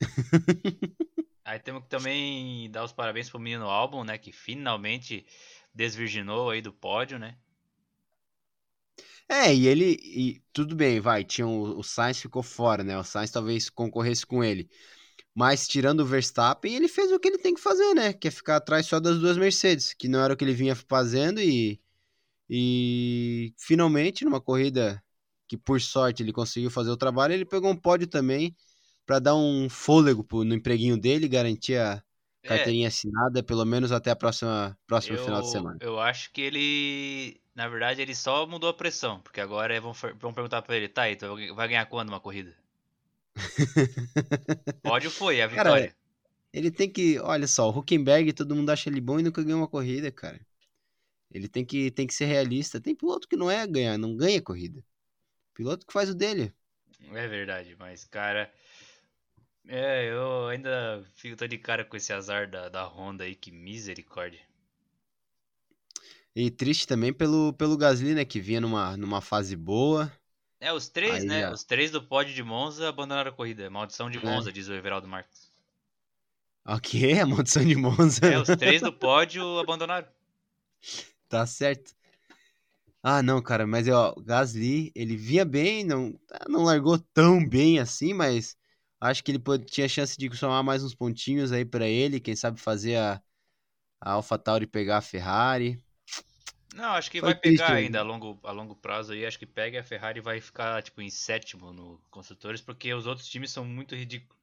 aí 1.44 1.58
temos 1.58 1.82
que 1.82 1.88
também 1.88 2.70
dar 2.70 2.84
os 2.84 2.92
parabéns 2.92 3.30
pro 3.30 3.40
menino 3.40 3.64
álbum, 3.64 4.04
né? 4.04 4.18
Que 4.18 4.30
finalmente 4.30 5.26
desvirginou 5.74 6.50
aí 6.50 6.60
do 6.60 6.72
pódio, 6.72 7.18
né? 7.18 7.36
É, 9.28 9.54
e 9.54 9.66
ele. 9.66 9.96
E, 10.02 10.42
tudo 10.52 10.74
bem, 10.74 11.00
vai. 11.00 11.24
Tinha 11.24 11.46
o, 11.46 11.78
o 11.78 11.82
Sainz 11.82 12.18
ficou 12.18 12.42
fora, 12.42 12.82
né? 12.82 12.96
O 12.98 13.04
Sainz 13.04 13.30
talvez 13.30 13.68
concorresse 13.68 14.24
com 14.26 14.42
ele. 14.42 14.70
Mas 15.34 15.68
tirando 15.68 16.00
o 16.00 16.06
Verstappen, 16.06 16.74
ele 16.74 16.88
fez 16.88 17.12
o 17.12 17.20
que 17.20 17.28
ele 17.28 17.38
tem 17.38 17.54
que 17.54 17.60
fazer, 17.60 17.94
né? 17.94 18.12
Que 18.12 18.28
é 18.28 18.30
ficar 18.30 18.56
atrás 18.56 18.86
só 18.86 19.00
das 19.00 19.18
duas 19.20 19.36
Mercedes, 19.36 19.94
que 19.94 20.08
não 20.08 20.20
era 20.20 20.34
o 20.34 20.36
que 20.36 20.44
ele 20.44 20.54
vinha 20.54 20.74
fazendo 20.76 21.40
e. 21.40 21.80
E 22.50 23.54
finalmente, 23.58 24.24
numa 24.24 24.40
corrida 24.40 25.02
que 25.48 25.56
por 25.56 25.80
sorte 25.80 26.22
ele 26.22 26.32
conseguiu 26.32 26.70
fazer 26.70 26.90
o 26.90 26.96
trabalho, 26.96 27.34
ele 27.34 27.44
pegou 27.46 27.70
um 27.70 27.76
pódio 27.76 28.06
também 28.06 28.56
para 29.06 29.18
dar 29.18 29.36
um 29.36 29.68
fôlego 29.70 30.26
no 30.44 30.54
empreguinho 30.54 30.98
dele, 30.98 31.28
garantir 31.28 31.76
a. 31.78 32.02
carteirinha 32.42 32.86
é, 32.86 32.88
assinada 32.88 33.42
pelo 33.42 33.64
menos 33.64 33.92
até 33.92 34.10
a 34.10 34.16
próxima 34.16 34.76
próximo 34.86 35.16
eu, 35.16 35.24
final 35.24 35.42
de 35.42 35.50
semana. 35.50 35.78
Eu 35.80 35.98
acho 36.00 36.32
que 36.32 36.40
ele 36.40 37.40
na 37.58 37.66
verdade, 37.66 38.00
ele 38.00 38.14
só 38.14 38.46
mudou 38.46 38.70
a 38.70 38.72
pressão, 38.74 39.20
porque 39.20 39.40
agora 39.40 39.80
vão, 39.80 39.92
vão 39.92 40.32
perguntar 40.32 40.62
pra 40.62 40.76
ele, 40.76 40.88
tá 40.88 41.02
aí, 41.02 41.16
tu 41.16 41.26
vai 41.56 41.66
ganhar 41.66 41.84
quando 41.86 42.08
uma 42.08 42.20
corrida? 42.20 42.54
Pódio 44.80 45.10
foi, 45.10 45.38
é 45.38 45.42
a 45.42 45.46
vitória. 45.48 45.88
Cara, 45.88 45.96
ele 46.52 46.70
tem 46.70 46.88
que, 46.88 47.18
olha 47.18 47.48
só, 47.48 47.68
o 47.68 47.76
Huckenberg, 47.76 48.32
todo 48.32 48.54
mundo 48.54 48.70
acha 48.70 48.88
ele 48.88 49.00
bom 49.00 49.18
e 49.18 49.24
nunca 49.24 49.42
ganhou 49.42 49.60
uma 49.60 49.66
corrida, 49.66 50.10
cara. 50.12 50.40
Ele 51.32 51.48
tem 51.48 51.64
que, 51.64 51.90
tem 51.90 52.06
que 52.06 52.14
ser 52.14 52.26
realista. 52.26 52.80
Tem 52.80 52.94
piloto 52.94 53.28
que 53.28 53.36
não 53.36 53.50
é 53.50 53.66
ganhar, 53.66 53.98
não 53.98 54.16
ganha 54.16 54.40
corrida. 54.40 54.82
Piloto 55.52 55.84
que 55.84 55.92
faz 55.92 56.08
o 56.08 56.14
dele. 56.14 56.54
É 57.12 57.28
verdade, 57.28 57.76
mas, 57.76 58.04
cara. 58.04 58.50
É, 59.70 60.10
eu 60.10 60.48
ainda 60.48 61.04
fico 61.14 61.36
tô 61.36 61.46
de 61.46 61.58
cara 61.58 61.84
com 61.84 61.94
esse 61.94 62.10
azar 62.10 62.48
da, 62.48 62.70
da 62.70 62.84
Honda 62.86 63.24
aí, 63.24 63.34
que 63.34 63.50
misericórdia. 63.50 64.40
E 66.34 66.50
triste 66.50 66.86
também 66.86 67.12
pelo, 67.12 67.52
pelo 67.52 67.76
Gasly, 67.76 68.14
né? 68.14 68.24
Que 68.24 68.40
vinha 68.40 68.62
numa, 68.62 68.96
numa 68.96 69.20
fase 69.20 69.54
boa. 69.54 70.10
É, 70.58 70.72
os 70.72 70.88
três, 70.88 71.22
Aí, 71.22 71.26
né? 71.26 71.42
Já... 71.42 71.52
Os 71.52 71.64
três 71.64 71.90
do 71.90 72.02
pódio 72.02 72.34
de 72.34 72.42
Monza 72.42 72.88
abandonaram 72.88 73.30
a 73.30 73.34
corrida. 73.34 73.68
Maldição 73.68 74.10
de 74.10 74.16
é. 74.18 74.22
Monza, 74.22 74.48
é. 74.48 74.52
diz 74.52 74.68
o 74.68 74.72
Everaldo 74.72 75.06
Marques. 75.06 75.50
Ok, 76.64 77.18
a 77.20 77.26
maldição 77.26 77.64
de 77.64 77.76
Monza. 77.76 78.26
É, 78.26 78.38
os 78.38 78.48
três 78.56 78.80
do 78.80 78.92
pódio 78.94 79.58
abandonaram. 79.58 80.08
Tá 81.28 81.46
certo. 81.46 81.94
Ah, 83.02 83.22
não, 83.22 83.42
cara, 83.42 83.66
mas 83.66 83.86
ó, 83.86 84.14
o 84.16 84.22
Gasly, 84.22 84.90
ele 84.94 85.16
vinha 85.16 85.44
bem, 85.44 85.84
não, 85.84 86.18
não 86.48 86.64
largou 86.64 86.98
tão 86.98 87.46
bem 87.46 87.78
assim, 87.78 88.14
mas 88.14 88.56
acho 89.00 89.22
que 89.22 89.30
ele 89.30 89.38
pode, 89.38 89.64
tinha 89.66 89.88
chance 89.88 90.16
de 90.16 90.34
somar 90.36 90.62
mais 90.62 90.82
uns 90.82 90.94
pontinhos 90.94 91.52
aí 91.52 91.64
para 91.64 91.86
ele, 91.86 92.20
quem 92.20 92.36
sabe 92.36 92.60
fazer 92.60 92.96
a, 92.96 93.22
a 94.00 94.12
AlphaTauri 94.12 94.66
pegar 94.66 94.98
a 94.98 95.02
Ferrari. 95.02 95.82
Não, 96.74 96.90
acho 96.90 97.10
que 97.10 97.20
Foi 97.20 97.30
vai 97.30 97.40
pegar 97.40 97.72
ainda 97.72 97.98
a 97.98 98.02
longo, 98.02 98.38
a 98.44 98.52
longo 98.52 98.76
prazo 98.76 99.12
aí. 99.12 99.26
Acho 99.26 99.38
que 99.38 99.46
pega 99.46 99.76
e 99.76 99.80
a 99.80 99.84
Ferrari 99.84 100.20
vai 100.20 100.40
ficar 100.40 100.82
tipo 100.82 101.00
em 101.00 101.10
sétimo 101.10 101.72
no 101.72 102.00
construtores, 102.10 102.60
porque 102.60 102.92
os 102.92 103.06
outros 103.06 103.26
times 103.28 103.50
são 103.50 103.64
muito 103.64 103.94
ridículos. 103.94 104.38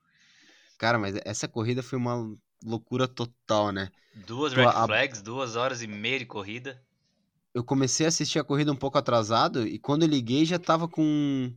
Cara, 0.78 0.98
mas 0.98 1.16
essa 1.24 1.48
corrida 1.48 1.82
foi 1.82 1.98
uma 1.98 2.36
loucura 2.64 3.08
total, 3.08 3.72
né? 3.72 3.90
Duas 4.14 4.54
red 4.54 4.66
a... 4.66 4.86
flags, 4.86 5.22
duas 5.22 5.56
horas 5.56 5.82
e 5.82 5.88
meia 5.88 6.20
de 6.20 6.26
corrida. 6.26 6.82
Eu 7.54 7.64
comecei 7.64 8.06
a 8.06 8.10
assistir 8.10 8.38
a 8.38 8.44
corrida 8.44 8.72
um 8.72 8.76
pouco 8.76 8.98
atrasado 8.98 9.66
e 9.66 9.80
quando 9.80 10.04
eu 10.04 10.10
liguei 10.10 10.44
já 10.46 10.60
tava 10.60 10.88
com 10.90 11.54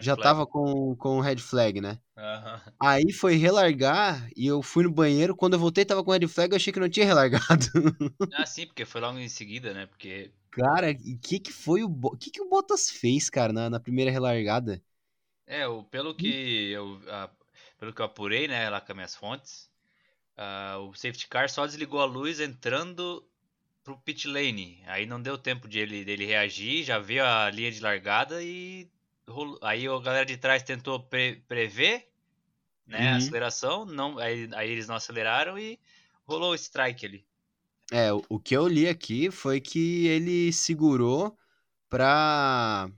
já 0.00 0.14
flag. 0.14 0.22
tava 0.22 0.46
com, 0.46 0.96
com 0.96 1.20
red 1.20 1.36
flag, 1.36 1.80
né? 1.80 1.98
Uhum. 2.16 2.72
Aí 2.80 3.12
foi 3.12 3.36
relargar 3.36 4.28
e 4.36 4.46
eu 4.46 4.62
fui 4.62 4.84
no 4.84 4.90
banheiro. 4.90 5.36
Quando 5.36 5.54
eu 5.54 5.58
voltei, 5.58 5.84
tava 5.84 6.02
com 6.02 6.10
red 6.10 6.26
flag. 6.26 6.52
Eu 6.52 6.56
achei 6.56 6.72
que 6.72 6.80
não 6.80 6.88
tinha 6.88 7.06
relargado. 7.06 7.66
Ah, 8.32 8.46
sim, 8.46 8.66
porque 8.66 8.84
foi 8.84 9.00
logo 9.00 9.18
em 9.18 9.28
seguida, 9.28 9.72
né? 9.72 9.86
Porque. 9.86 10.32
Cara, 10.50 10.90
o 10.90 11.18
que 11.20 11.38
que 11.38 11.52
foi 11.52 11.82
o. 11.82 11.88
O 11.88 12.16
que 12.16 12.30
que 12.30 12.40
o 12.40 12.48
Bottas 12.48 12.90
fez, 12.90 13.30
cara, 13.30 13.52
na, 13.52 13.70
na 13.70 13.80
primeira 13.80 14.10
relargada? 14.10 14.82
É, 15.46 15.66
o, 15.66 15.84
pelo 15.84 16.14
que 16.14 16.70
eu. 16.70 17.00
A, 17.08 17.30
pelo 17.78 17.92
que 17.92 18.00
eu 18.00 18.06
apurei, 18.06 18.48
né, 18.48 18.68
lá 18.68 18.80
com 18.80 18.92
as 18.92 18.96
minhas 18.96 19.14
fontes, 19.14 19.70
uh, 20.36 20.80
o 20.80 20.94
safety 20.94 21.28
car 21.28 21.48
só 21.48 21.64
desligou 21.64 22.00
a 22.00 22.04
luz 22.04 22.40
entrando 22.40 23.24
pro 23.84 23.96
pit 23.98 24.26
lane. 24.26 24.82
Aí 24.86 25.06
não 25.06 25.22
deu 25.22 25.38
tempo 25.38 25.68
de 25.68 25.78
ele, 25.78 26.04
dele 26.04 26.26
reagir, 26.26 26.82
já 26.84 26.98
veio 26.98 27.24
a 27.24 27.48
linha 27.50 27.70
de 27.70 27.80
largada 27.80 28.42
e 28.42 28.90
aí 29.62 29.86
a 29.86 29.98
galera 30.00 30.24
de 30.26 30.36
trás 30.36 30.62
tentou 30.62 31.00
pre- 31.00 31.42
prever, 31.48 32.08
né, 32.86 33.10
a 33.12 33.16
Uhum. 33.16 33.18
aceleração, 33.18 33.84
não, 33.86 34.18
aí, 34.18 34.48
aí 34.54 34.70
eles 34.70 34.88
não 34.88 34.96
aceleraram 34.96 35.58
e 35.58 35.78
rolou 36.26 36.52
o 36.52 36.56
strike 36.56 37.06
ali. 37.06 37.26
É, 37.90 38.12
o, 38.12 38.22
o 38.28 38.38
que 38.40 38.54
eu 38.56 38.68
li 38.68 38.86
aqui 38.88 39.30
foi 39.30 39.60
que 39.60 40.06
ele 40.06 40.52
segurou 40.52 41.38
pra, 41.88 42.90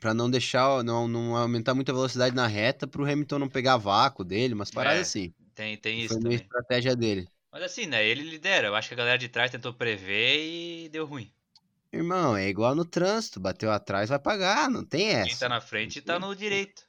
pra 0.00 0.14
não 0.14 0.30
deixar, 0.30 0.82
não, 0.84 1.08
não 1.08 1.36
aumentar 1.36 1.74
muito 1.74 1.90
a 1.90 1.94
velocidade 1.94 2.34
na 2.34 2.46
reta 2.46 2.86
pro 2.86 3.04
Hamilton 3.10 3.38
não 3.40 3.48
pegar 3.48 3.76
vácuo 3.76 4.24
dele, 4.24 4.54
umas 4.54 4.70
paradas 4.70 5.00
É, 5.00 5.08
assim. 5.08 5.34
Tem, 5.54 5.76
tem 5.78 6.02
isso 6.02 6.18
Foi 6.18 6.20
também. 6.20 6.52
estratégia 6.52 6.96
dele. 6.96 7.30
Mas 7.52 7.62
assim, 7.64 7.86
né, 7.86 8.04
ele 8.06 8.22
lidera, 8.22 8.68
eu 8.68 8.74
acho 8.76 8.88
que 8.88 8.94
a 8.94 8.96
galera 8.96 9.18
de 9.18 9.28
trás 9.28 9.50
tentou 9.50 9.74
prever 9.74 10.38
e 10.86 10.88
deu 10.90 11.06
ruim. 11.06 11.32
Irmão, 11.92 12.36
é 12.36 12.48
igual 12.48 12.74
no 12.74 12.84
trânsito, 12.84 13.40
bateu 13.40 13.70
atrás 13.70 14.08
vai 14.08 14.18
pagar, 14.18 14.70
não 14.70 14.84
tem 14.84 15.08
Quem 15.08 15.16
essa. 15.16 15.40
tá 15.40 15.48
na 15.48 15.60
frente 15.60 16.00
tá 16.02 16.18
no 16.18 16.34
direito. 16.34 16.82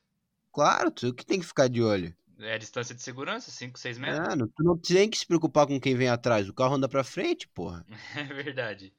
Claro, 0.52 0.92
tu 0.92 1.14
que 1.14 1.26
tem 1.26 1.40
que 1.40 1.46
ficar 1.46 1.68
de 1.68 1.82
olho. 1.82 2.16
É 2.40 2.54
a 2.54 2.58
distância 2.58 2.94
de 2.94 3.02
segurança, 3.02 3.50
5, 3.50 3.80
6 3.80 3.98
metros. 3.98 4.28
Ah, 4.28 4.36
não, 4.36 4.48
tu 4.48 4.64
não 4.64 4.78
tem 4.78 5.10
que 5.10 5.18
se 5.18 5.26
preocupar 5.26 5.66
com 5.66 5.80
quem 5.80 5.96
vem 5.96 6.08
atrás, 6.10 6.48
o 6.48 6.54
carro 6.54 6.76
anda 6.76 6.88
pra 6.88 7.04
frente, 7.04 7.48
porra. 7.48 7.86
É 8.16 8.24
verdade. 8.24 8.94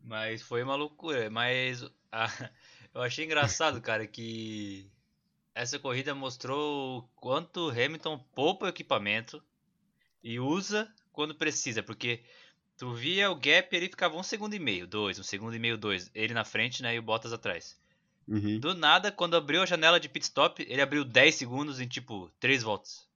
Mas 0.00 0.42
foi 0.42 0.62
uma 0.62 0.74
loucura. 0.74 1.30
Mas 1.30 1.84
ah, 2.12 2.28
eu 2.92 3.02
achei 3.02 3.24
engraçado, 3.24 3.80
cara, 3.80 4.06
que 4.06 4.90
essa 5.54 5.78
corrida 5.78 6.14
mostrou 6.14 6.98
o 6.98 7.02
quanto 7.16 7.70
Hamilton 7.70 8.18
poupa 8.34 8.66
o 8.66 8.68
equipamento 8.68 9.42
e 10.22 10.38
usa 10.38 10.92
quando 11.12 11.34
precisa. 11.34 11.82
Porque 11.82 12.22
tu 12.76 12.92
via 12.94 13.30
o 13.30 13.34
gap, 13.36 13.74
ele 13.74 13.88
ficava 13.88 14.16
um 14.16 14.22
segundo 14.22 14.54
e 14.54 14.58
meio, 14.58 14.86
dois, 14.86 15.18
um 15.18 15.22
segundo 15.22 15.54
e 15.56 15.58
meio, 15.58 15.76
dois. 15.78 16.10
Ele 16.14 16.34
na 16.34 16.44
frente, 16.44 16.82
né? 16.82 16.94
E 16.94 16.98
o 16.98 17.02
Bottas 17.02 17.32
atrás. 17.32 17.76
Uhum. 18.28 18.58
Do 18.60 18.74
nada, 18.74 19.12
quando 19.12 19.36
abriu 19.36 19.62
a 19.62 19.66
janela 19.66 20.00
de 20.00 20.08
pit 20.08 20.24
stop, 20.24 20.62
ele 20.68 20.82
abriu 20.82 21.04
10 21.04 21.34
segundos 21.36 21.80
em 21.80 21.88
tipo 21.88 22.30
3 22.40 22.62
voltas. 22.62 23.08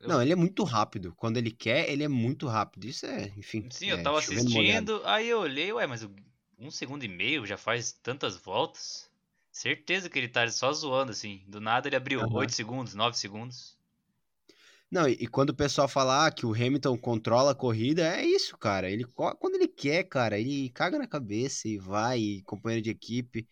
Eu- 0.00 0.08
Não, 0.08 0.22
ele 0.22 0.32
é 0.32 0.36
muito 0.36 0.62
rápido. 0.64 1.14
Quando 1.16 1.36
ele 1.36 1.50
quer, 1.50 1.88
ele 1.90 2.02
é 2.04 2.08
muito 2.08 2.46
rápido. 2.46 2.86
Isso 2.86 3.06
é, 3.06 3.28
enfim. 3.36 3.68
Sim, 3.70 3.86
eu 3.90 3.98
é 3.98 4.02
tava 4.02 4.20
chovendo 4.20 4.50
molhado. 4.50 4.92
assistindo, 4.92 5.02
aí 5.06 5.28
eu 5.28 5.38
olhei, 5.40 5.72
ué, 5.72 5.86
mas 5.86 6.02
um 6.58 6.70
segundo 6.70 7.04
e 7.04 7.08
meio 7.08 7.46
já 7.46 7.56
faz 7.56 7.92
tantas 7.92 8.36
voltas. 8.36 9.10
Certeza 9.50 10.08
que 10.10 10.18
ele 10.18 10.28
tá 10.28 10.48
só 10.50 10.72
zoando, 10.72 11.12
assim. 11.12 11.44
Do 11.46 11.60
nada 11.60 11.88
ele 11.88 11.96
abriu 11.96 12.20
Aham. 12.20 12.32
8 12.32 12.52
segundos, 12.54 12.94
9 12.94 13.16
segundos. 13.16 13.75
Não, 14.90 15.08
e, 15.08 15.12
e 15.14 15.26
quando 15.26 15.50
o 15.50 15.54
pessoal 15.56 15.88
fala 15.88 16.26
ah, 16.26 16.30
que 16.32 16.46
o 16.46 16.52
Hamilton 16.54 16.96
controla 16.98 17.52
a 17.52 17.54
corrida, 17.54 18.02
é 18.16 18.24
isso, 18.24 18.56
cara. 18.56 18.90
Ele 18.90 19.04
quando 19.06 19.56
ele 19.56 19.68
quer, 19.68 20.04
cara, 20.04 20.38
ele 20.38 20.70
caga 20.70 20.98
na 20.98 21.06
cabeça 21.08 21.68
e 21.68 21.78
vai, 21.78 22.18
e 22.20 22.42
companheiro 22.42 22.82
de 22.84 22.90
equipe. 22.90 23.48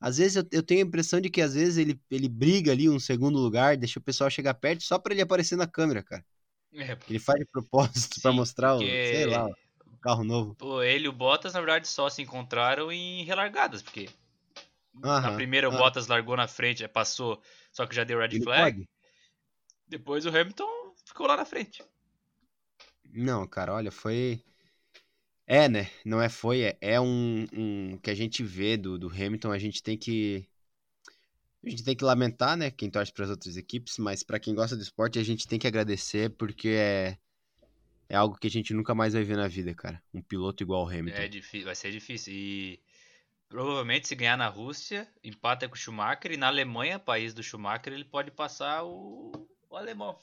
Às 0.00 0.18
vezes 0.18 0.36
eu, 0.36 0.44
eu 0.52 0.62
tenho 0.62 0.84
a 0.84 0.86
impressão 0.88 1.20
de 1.20 1.28
que 1.30 1.42
às 1.42 1.54
vezes 1.54 1.76
ele, 1.78 2.00
ele 2.10 2.28
briga 2.28 2.72
ali 2.72 2.88
um 2.88 3.00
segundo 3.00 3.38
lugar, 3.38 3.76
deixa 3.76 3.98
o 3.98 4.02
pessoal 4.02 4.30
chegar 4.30 4.54
perto 4.54 4.82
só 4.84 4.98
pra 4.98 5.12
ele 5.12 5.22
aparecer 5.22 5.56
na 5.56 5.66
câmera, 5.66 6.02
cara. 6.02 6.24
É, 6.72 6.96
Ele 7.08 7.18
faz 7.20 7.40
de 7.40 7.46
propósito 7.46 8.20
pra 8.22 8.32
Sim, 8.32 8.34
mostrar 8.34 8.78
o, 8.80 8.98
porque- 8.98 9.04
sei 9.04 9.26
lá, 9.26 9.46
o 9.48 9.98
carro 10.02 10.24
novo. 10.24 10.58
pô, 10.58 10.82
ele 10.82 11.06
e 11.06 11.08
o 11.08 11.12
Bottas, 11.12 11.54
na 11.54 11.60
verdade, 11.60 11.88
só 11.88 12.08
se 12.10 12.22
encontraram 12.22 12.92
em 12.92 13.24
relargadas, 13.24 13.82
porque 13.82 14.08
na 15.20 15.30
Aham, 15.32 15.32
primeira 15.32 15.68
o 15.68 15.72
ah. 15.72 15.82
Bottas 15.82 16.08
largou 16.08 16.36
na 16.36 16.48
frente, 16.48 16.86
passou, 16.88 17.40
só 17.70 17.86
que 17.86 17.94
já 17.94 18.02
deu 18.04 18.18
red 18.18 18.30
Ele 18.30 18.42
flag. 18.42 18.48
pode? 18.48 18.88
Depois 19.88 20.24
o 20.24 20.28
Hamilton 20.28 20.77
ficou 21.18 21.26
lá 21.26 21.36
na 21.36 21.44
frente. 21.44 21.82
Não, 23.12 23.44
cara, 23.44 23.74
olha, 23.74 23.90
foi. 23.90 24.40
É, 25.44 25.68
né? 25.68 25.90
Não 26.04 26.22
é 26.22 26.28
foi, 26.28 26.60
é, 26.60 26.78
é 26.80 27.00
um, 27.00 27.46
um 27.52 27.98
que 27.98 28.10
a 28.10 28.14
gente 28.14 28.44
vê 28.44 28.76
do, 28.76 28.96
do 28.96 29.08
Hamilton, 29.08 29.50
a 29.50 29.58
gente 29.58 29.82
tem 29.82 29.98
que. 29.98 30.46
A 31.64 31.70
gente 31.70 31.82
tem 31.82 31.96
que 31.96 32.04
lamentar, 32.04 32.56
né? 32.56 32.70
Quem 32.70 32.88
torce 32.88 33.12
para 33.12 33.24
as 33.24 33.30
outras 33.30 33.56
equipes, 33.56 33.98
mas 33.98 34.22
para 34.22 34.38
quem 34.38 34.54
gosta 34.54 34.76
do 34.76 34.82
esporte, 34.82 35.18
a 35.18 35.24
gente 35.24 35.48
tem 35.48 35.58
que 35.58 35.66
agradecer, 35.66 36.30
porque 36.30 36.68
é, 36.68 37.18
é 38.08 38.14
algo 38.14 38.38
que 38.38 38.46
a 38.46 38.50
gente 38.50 38.72
nunca 38.72 38.94
mais 38.94 39.14
vai 39.14 39.24
ver 39.24 39.36
na 39.36 39.48
vida, 39.48 39.74
cara. 39.74 40.00
Um 40.14 40.22
piloto 40.22 40.62
igual 40.62 40.84
o 40.84 40.88
Hamilton. 40.88 41.20
É 41.20 41.26
difícil, 41.26 41.64
vai 41.64 41.74
ser 41.74 41.90
difícil. 41.90 42.32
E 42.32 42.80
provavelmente 43.48 44.06
se 44.06 44.14
ganhar 44.14 44.36
na 44.36 44.46
Rússia, 44.46 45.08
empata 45.24 45.68
com 45.68 45.74
o 45.74 45.78
Schumacher. 45.78 46.30
E 46.30 46.36
na 46.36 46.46
Alemanha, 46.46 46.96
país 46.98 47.34
do 47.34 47.42
Schumacher, 47.42 47.92
ele 47.92 48.04
pode 48.04 48.30
passar 48.30 48.84
o, 48.84 49.32
o 49.68 49.76
alemão. 49.76 50.16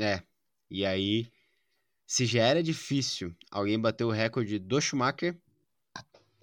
É. 0.00 0.22
E 0.70 0.84
aí, 0.84 1.30
se 2.06 2.26
já 2.26 2.44
era 2.44 2.62
difícil 2.62 3.34
alguém 3.50 3.80
bater 3.80 4.04
o 4.04 4.10
recorde 4.10 4.58
do 4.58 4.80
Schumacher, 4.80 5.40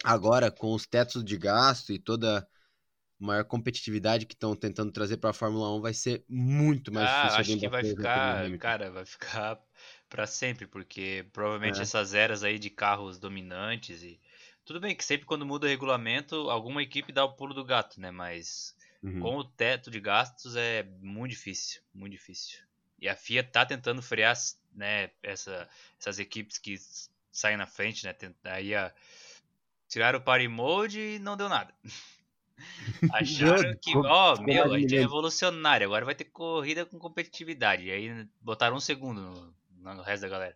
agora 0.03 0.51
com 0.51 0.73
os 0.73 0.85
tetos 0.85 1.23
de 1.23 1.37
gasto 1.37 1.91
e 1.91 1.99
toda 1.99 2.39
a 2.39 2.47
maior 3.19 3.45
competitividade 3.45 4.25
que 4.25 4.33
estão 4.35 4.55
tentando 4.55 4.91
trazer 4.91 5.17
para 5.17 5.31
a 5.31 5.33
Fórmula 5.33 5.73
1, 5.75 5.81
vai 5.81 5.93
ser 5.93 6.25
muito 6.29 6.93
mais 6.93 7.09
ah, 7.09 7.11
difícil 7.11 7.39
acho 7.39 7.57
que 7.57 7.67
vai 7.67 7.83
ficar, 7.83 8.51
cara, 8.57 8.89
vai 8.91 9.05
ficar 9.05 9.59
pra 10.09 10.25
sempre, 10.27 10.65
porque 10.67 11.25
provavelmente 11.33 11.81
É. 11.81 11.81
essas 11.81 12.13
eras 12.13 12.43
aí 12.43 12.57
de 12.59 12.69
carros 12.69 13.19
dominantes 13.19 14.01
e 14.03 14.19
tudo 14.63 14.79
bem 14.79 14.95
que 14.95 15.03
sempre 15.05 15.25
quando 15.27 15.45
muda 15.45 15.67
o 15.67 15.69
regulamento, 15.69 16.49
alguma 16.49 16.81
equipe 16.81 17.11
dá 17.11 17.23
o 17.25 17.35
pulo 17.35 17.53
do 17.53 17.63
gato, 17.65 17.99
né? 17.99 18.11
Mas 18.11 18.75
Uhum. 19.03 19.19
com 19.19 19.37
o 19.37 19.43
teto 19.43 19.91
de 19.91 19.99
gastos 19.99 20.55
é 20.55 20.83
muito 21.01 21.31
difícil, 21.31 21.81
muito 21.93 22.13
difícil. 22.13 22.64
E 23.05 23.09
a 23.09 23.15
FIA 23.15 23.43
tá 23.43 23.65
tentando 23.65 24.01
frear, 24.01 24.35
né, 24.73 25.11
essa, 25.23 25.67
essas 25.99 26.19
equipes 26.19 26.57
que 26.57 26.77
saem 27.31 27.57
na 27.57 27.67
frente, 27.67 28.05
né? 28.05 28.13
tent- 28.13 28.35
Aí 28.45 28.75
a, 28.75 28.93
tiraram 29.89 30.19
o 30.19 30.23
party 30.23 30.47
mode 30.47 30.99
e 30.99 31.19
não 31.19 31.37
deu 31.37 31.49
nada. 31.49 31.73
Acharam 33.07 33.75
que, 33.81 33.99
ó, 34.03 34.35
ficou 34.35 34.43
meu, 34.43 34.63
a 34.65 34.69
gente 34.69 34.95
é 34.95 34.99
revolucionário, 34.99 35.85
agora 35.87 36.05
vai 36.05 36.15
ter 36.15 36.25
corrida 36.25 36.85
com 36.85 36.99
competitividade. 36.99 37.85
E 37.85 37.91
aí 37.91 38.27
botaram 38.41 38.75
um 38.77 38.79
segundo 38.79 39.21
no, 39.21 39.95
no 39.95 40.01
resto 40.03 40.21
da 40.23 40.29
galera. 40.29 40.55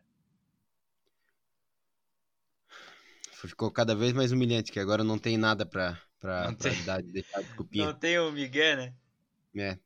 Ficou 3.32 3.72
cada 3.72 3.96
vez 3.96 4.14
mais 4.14 4.32
humilhante, 4.32 4.72
que 4.72 4.80
agora 4.80 5.04
não 5.04 5.18
tem 5.18 5.38
nada 5.38 5.66
pra, 5.66 6.00
pra, 6.20 6.52
Não 6.52 6.56
pra 6.60 6.74
tem. 6.74 6.84
dar, 6.86 7.02
deixar 7.02 7.42
desculpinha. 7.42 7.90
Não 7.94 7.94
tem 7.94 8.18
o 8.20 8.32
Miguel, 8.32 8.78
né? 8.78 8.94
É. 9.56 9.80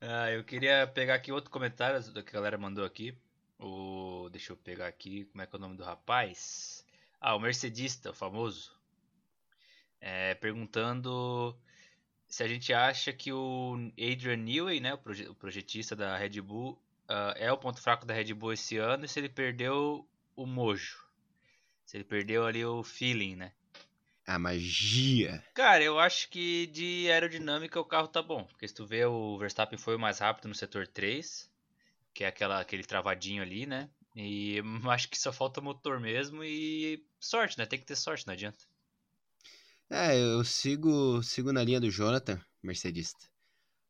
Ah, 0.00 0.30
eu 0.30 0.42
queria 0.42 0.86
pegar 0.86 1.14
aqui 1.14 1.30
outro 1.30 1.50
comentário 1.50 2.02
do 2.12 2.22
que 2.22 2.30
a 2.30 2.32
galera 2.32 2.56
mandou 2.56 2.84
aqui. 2.84 3.14
O... 3.58 4.28
Deixa 4.30 4.52
eu 4.52 4.56
pegar 4.56 4.86
aqui, 4.86 5.26
como 5.26 5.42
é 5.42 5.46
que 5.46 5.54
é 5.54 5.58
o 5.58 5.60
nome 5.60 5.76
do 5.76 5.84
rapaz? 5.84 6.86
Ah, 7.20 7.34
o 7.34 7.40
Mercedista, 7.40 8.10
o 8.10 8.14
famoso. 8.14 8.74
É, 10.00 10.34
perguntando 10.36 11.54
se 12.26 12.42
a 12.42 12.48
gente 12.48 12.72
acha 12.72 13.12
que 13.12 13.30
o 13.32 13.74
Adrian 13.98 14.36
Newey, 14.36 14.80
né, 14.80 14.94
o, 14.94 14.98
proje- 14.98 15.28
o 15.28 15.34
projetista 15.34 15.94
da 15.94 16.16
Red 16.16 16.40
Bull, 16.40 16.80
ah, 17.06 17.34
é 17.36 17.52
o 17.52 17.58
ponto 17.58 17.80
fraco 17.82 18.06
da 18.06 18.14
Red 18.14 18.32
Bull 18.32 18.54
esse 18.54 18.78
ano 18.78 19.04
e 19.04 19.08
se 19.08 19.20
ele 19.20 19.28
perdeu 19.28 20.08
o 20.34 20.46
mojo. 20.46 21.04
Se 21.84 21.98
ele 21.98 22.04
perdeu 22.04 22.46
ali 22.46 22.64
o 22.64 22.82
feeling, 22.82 23.36
né? 23.36 23.52
A 24.26 24.38
magia. 24.38 25.44
Cara, 25.54 25.82
eu 25.84 25.98
acho 26.00 26.28
que 26.28 26.66
de 26.68 27.08
aerodinâmica 27.10 27.78
o 27.80 27.84
carro 27.84 28.08
tá 28.08 28.20
bom. 28.22 28.44
Porque 28.44 28.66
se 28.66 28.74
tu 28.74 28.84
vê, 28.86 29.04
o 29.04 29.38
Verstappen 29.38 29.78
foi 29.78 29.94
o 29.96 29.98
mais 29.98 30.18
rápido 30.18 30.48
no 30.48 30.54
setor 30.56 30.86
3, 30.88 31.48
que 32.14 32.24
é 32.24 32.28
aquela, 32.28 32.60
aquele 32.60 32.82
travadinho 32.84 33.42
ali, 33.42 33.66
né? 33.66 33.88
E 34.16 34.60
acho 34.90 35.08
que 35.08 35.18
só 35.18 35.32
falta 35.32 35.60
motor 35.60 36.00
mesmo 36.00 36.42
e 36.44 37.04
sorte, 37.20 37.58
né? 37.58 37.66
Tem 37.66 37.78
que 37.78 37.86
ter 37.86 37.96
sorte, 37.96 38.26
não 38.26 38.34
adianta. 38.34 38.64
É, 39.88 40.16
eu 40.18 40.44
sigo, 40.44 41.22
sigo 41.22 41.52
na 41.52 41.64
linha 41.64 41.80
do 41.80 41.90
Jonathan, 41.90 42.40
mercedista. 42.62 43.26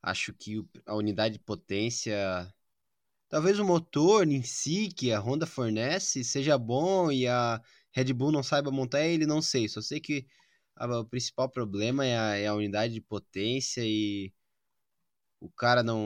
Acho 0.03 0.33
que 0.35 0.65
a 0.87 0.95
unidade 0.97 1.35
de 1.35 1.41
potência, 1.45 2.53
talvez 3.29 3.59
o 3.59 3.65
motor 3.65 4.29
em 4.29 4.43
si 4.43 4.89
que 4.91 5.13
a 5.13 5.21
Honda 5.21 5.47
fornece 5.47 6.25
seja 6.25 6.59
bom 6.59 7.11
e 7.13 7.27
a 7.29 7.61
Red 7.93 8.13
Bull 8.15 8.33
não 8.33 8.43
saiba 8.43 8.71
montar 8.71 9.05
ele, 9.07 9.27
não 9.27 9.43
sei. 9.43 9.69
Só 9.69 9.81
sei 9.81 10.01
que 10.01 10.27
a- 10.77 11.01
o 11.01 11.05
principal 11.05 11.49
problema 11.51 12.05
é 12.07 12.19
a, 12.19 12.37
é 12.37 12.47
a 12.49 12.55
unidade 12.55 12.95
de 12.95 13.01
potência 13.01 13.83
e 13.85 14.33
o 15.41 15.49
cara 15.51 15.83
não, 15.83 16.01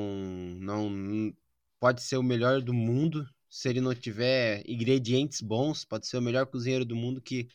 não 0.60 1.34
pode 1.80 2.02
ser 2.02 2.16
o 2.16 2.22
melhor 2.22 2.60
do 2.62 2.72
mundo 2.72 3.28
se 3.48 3.68
ele 3.68 3.80
não 3.80 3.94
tiver 3.94 4.62
ingredientes 4.68 5.40
bons. 5.40 5.84
Pode 5.84 6.06
ser 6.06 6.18
o 6.18 6.22
melhor 6.22 6.46
cozinheiro 6.46 6.84
do 6.84 6.96
mundo 6.96 7.20
que 7.20 7.48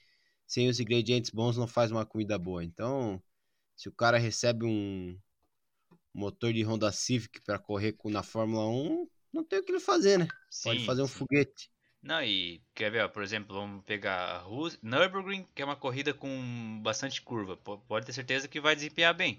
sem 0.48 0.70
os 0.70 0.80
ingredientes 0.80 1.30
bons 1.32 1.58
não 1.58 1.68
faz 1.68 1.92
uma 1.92 2.06
comida 2.06 2.38
boa. 2.38 2.64
Então, 2.64 3.22
se 3.76 3.90
o 3.90 3.94
cara 3.94 4.18
recebe 4.18 4.66
um 4.66 5.20
motor 6.14 6.54
de 6.54 6.64
Honda 6.64 6.92
Civic 6.92 7.42
para 7.44 7.60
correr 7.60 7.94
com, 7.94 8.10
na 8.10 8.24
Fórmula 8.24 8.68
1, 8.70 9.10
não 9.34 9.44
tem 9.44 9.60
o 9.60 9.64
que 9.64 9.72
ele 9.72 9.80
fazer, 9.80 10.20
né? 10.20 10.28
Pode 10.64 10.82
Sim, 10.82 10.84
fazer 10.84 11.04
um 11.04 11.08
sim. 11.08 11.10
foguete. 11.10 11.72
Não, 12.02 12.22
e 12.24 12.62
quer 12.74 12.90
ver, 12.90 13.04
ó, 13.04 13.10
por 13.10 13.22
exemplo, 13.24 13.54
vamos 13.56 13.84
pegar 13.84 14.16
a 14.36 14.38
Rússia, 14.40 14.80
Nürburgring, 14.82 15.46
que 15.54 15.62
é 15.62 15.66
uma 15.66 15.76
corrida 15.76 16.14
com 16.14 16.80
bastante 16.82 17.22
curva. 17.22 17.58
po- 17.58 17.78
Pode 17.80 18.06
ter 18.06 18.14
certeza 18.14 18.48
que 18.48 18.60
vai 18.62 18.74
desempenhar 18.76 19.14
bem. 19.14 19.38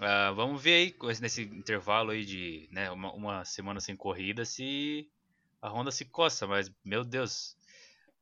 Ah, 0.00 0.32
vamos 0.32 0.62
ver 0.62 0.74
aí, 0.74 0.96
nesse 1.20 1.42
intervalo 1.44 2.10
aí 2.12 2.24
de 2.24 2.68
né, 2.72 2.90
uma, 2.90 3.12
uma 3.14 3.44
semana 3.44 3.80
sem 3.80 3.96
corrida, 3.96 4.44
se 4.44 5.10
a 5.62 5.70
Honda 5.70 5.90
se 5.92 6.04
coça. 6.06 6.46
Mas, 6.46 6.72
meu 6.84 7.04
Deus, 7.04 7.56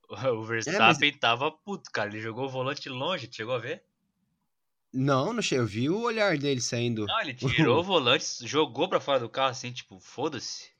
o 0.10 0.44
Verstappen 0.44 1.12
tava 1.18 1.50
puto, 1.52 1.90
cara. 1.92 2.10
Ele 2.10 2.20
jogou 2.20 2.46
o 2.46 2.50
volante 2.50 2.88
longe, 2.90 3.28
tu 3.28 3.36
chegou 3.36 3.54
a 3.54 3.58
ver? 3.58 3.84
Não, 4.92 5.32
não 5.32 5.40
cheguei. 5.42 5.62
Eu 5.62 5.66
vi 5.66 5.88
o 5.88 6.00
olhar 6.00 6.36
dele 6.38 6.60
saindo. 6.60 7.06
Não, 7.08 7.20
ele 7.20 7.34
tirou 7.34 7.80
o 7.80 7.82
volante, 7.82 8.46
jogou 8.46 8.88
pra 8.88 9.00
fora 9.00 9.18
do 9.18 9.28
carro 9.28 9.50
assim, 9.50 9.72
tipo, 9.72 9.98
foda-se. 9.98 10.70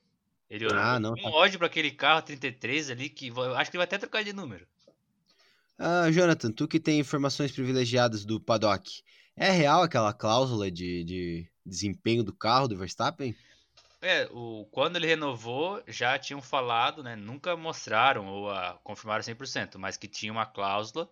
Ele 0.49 0.65
Ah, 0.71 0.99
não, 0.99 1.15
um 1.15 1.23
tá. 1.23 1.29
ódio 1.29 1.57
pra 1.57 1.67
aquele 1.67 1.91
carro 1.91 2.21
33 2.21 2.89
ali 2.89 3.09
que 3.09 3.27
eu 3.27 3.55
acho 3.55 3.69
que 3.69 3.77
ele 3.77 3.79
vai 3.79 3.85
até 3.85 3.97
trocar 3.97 4.23
de 4.23 4.33
número. 4.33 4.65
Ah, 5.77 6.09
Jonathan, 6.11 6.51
tu 6.51 6.67
que 6.67 6.79
tem 6.79 6.99
informações 6.99 7.51
privilegiadas 7.51 8.25
do 8.25 8.39
paddock, 8.39 9.03
é 9.35 9.51
real 9.51 9.83
aquela 9.83 10.13
cláusula 10.13 10.71
de, 10.71 11.03
de 11.03 11.51
desempenho 11.65 12.23
do 12.23 12.33
carro 12.33 12.67
do 12.67 12.77
Verstappen? 12.77 13.35
É, 14.01 14.27
o, 14.31 14.65
quando 14.71 14.95
ele 14.95 15.07
renovou, 15.07 15.83
já 15.87 16.17
tinham 16.17 16.41
falado, 16.41 17.03
né? 17.03 17.15
Nunca 17.15 17.55
mostraram 17.57 18.27
ou 18.27 18.49
ah, 18.49 18.79
confirmaram 18.83 19.23
100%, 19.23 19.77
mas 19.77 19.97
que 19.97 20.07
tinha 20.07 20.31
uma 20.31 20.45
cláusula 20.45 21.09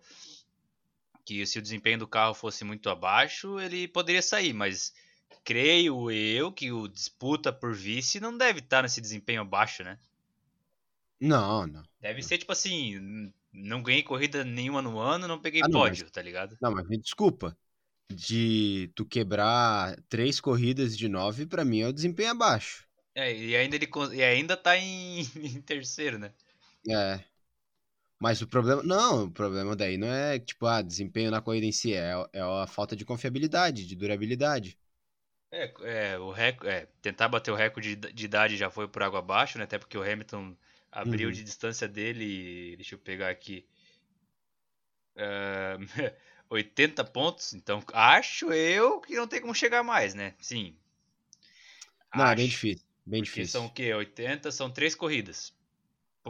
que 1.26 1.44
se 1.44 1.58
o 1.58 1.62
desempenho 1.62 1.98
do 1.98 2.06
carro 2.06 2.32
fosse 2.32 2.64
muito 2.64 2.88
abaixo, 2.88 3.58
ele 3.58 3.88
poderia 3.88 4.22
sair, 4.22 4.52
mas 4.52 4.94
creio 5.44 6.10
eu 6.10 6.52
que 6.52 6.72
o 6.72 6.88
disputa 6.88 7.52
por 7.52 7.74
vice 7.74 8.20
não 8.20 8.36
deve 8.36 8.60
estar 8.60 8.82
nesse 8.82 9.00
desempenho 9.00 9.42
abaixo, 9.42 9.82
né? 9.84 9.98
Não, 11.20 11.66
não. 11.66 11.82
Deve 12.00 12.22
ser 12.22 12.38
tipo 12.38 12.52
assim, 12.52 13.32
não 13.52 13.82
ganhei 13.82 14.02
corrida 14.02 14.44
nenhuma 14.44 14.82
no 14.82 14.98
ano, 14.98 15.26
não 15.26 15.40
peguei 15.40 15.62
Ah, 15.62 15.68
não, 15.68 15.80
pódio, 15.80 16.10
tá 16.10 16.20
ligado? 16.20 16.56
Não, 16.60 16.72
mas 16.72 16.86
me 16.86 16.98
desculpa. 16.98 17.56
De 18.08 18.90
tu 18.94 19.04
quebrar 19.04 20.00
três 20.08 20.40
corridas 20.40 20.96
de 20.96 21.08
nove, 21.08 21.44
pra 21.44 21.64
mim 21.64 21.80
é 21.80 21.88
o 21.88 21.92
desempenho 21.92 22.30
abaixo. 22.30 22.86
É, 23.14 23.34
e 23.34 23.56
ainda 23.56 23.76
ele 23.76 23.88
e 24.12 24.22
ainda 24.22 24.56
tá 24.56 24.76
em, 24.76 25.20
em 25.36 25.60
terceiro, 25.60 26.18
né? 26.18 26.32
É. 26.88 27.24
Mas 28.18 28.40
o 28.40 28.46
problema. 28.46 28.82
Não, 28.82 29.24
o 29.24 29.30
problema 29.30 29.76
daí 29.76 29.96
não 29.96 30.08
é, 30.08 30.38
tipo, 30.38 30.66
ah, 30.66 30.82
desempenho 30.82 31.30
na 31.30 31.40
corrida 31.40 31.66
em 31.66 31.72
si, 31.72 31.94
é, 31.94 32.12
é 32.32 32.40
a 32.40 32.66
falta 32.66 32.96
de 32.96 33.04
confiabilidade, 33.04 33.86
de 33.86 33.96
durabilidade. 33.96 34.78
É, 35.58 36.12
é, 36.12 36.18
o 36.18 36.30
rec... 36.30 36.62
é, 36.64 36.86
tentar 37.00 37.28
bater 37.28 37.50
o 37.50 37.54
recorde 37.54 37.96
de 37.96 38.12
de 38.12 38.24
idade 38.24 38.56
já 38.56 38.70
foi 38.70 38.86
por 38.88 39.02
água 39.02 39.20
abaixo, 39.20 39.58
né? 39.58 39.64
Até 39.64 39.78
porque 39.78 39.96
o 39.96 40.02
Hamilton 40.02 40.56
abriu 40.92 41.30
Uhum. 41.30 41.32
de 41.32 41.42
distância 41.44 41.88
dele, 41.88 42.76
deixa 42.76 42.94
eu 42.94 42.98
pegar 42.98 43.30
aqui, 43.30 43.66
ah, 45.16 45.76
80 46.50 47.04
pontos. 47.04 47.52
Então 47.54 47.82
acho 47.92 48.52
eu 48.52 49.00
que 49.00 49.14
não 49.16 49.26
tem 49.26 49.40
como 49.40 49.54
chegar 49.54 49.82
mais, 49.82 50.14
né? 50.14 50.34
Sim. 50.40 50.78
Não, 52.12 52.26
é 52.26 52.32
bem 52.32 52.48
Acho. 52.48 52.48
difícil. 52.48 52.84
Bem 53.04 53.22
Porque 53.22 53.22
difícil. 53.22 53.46
são 53.46 53.66
o 53.66 53.70
quê? 53.72 53.92
80 53.94 54.50
são 54.52 54.70
três 54.70 54.94
corridas. 54.94 55.54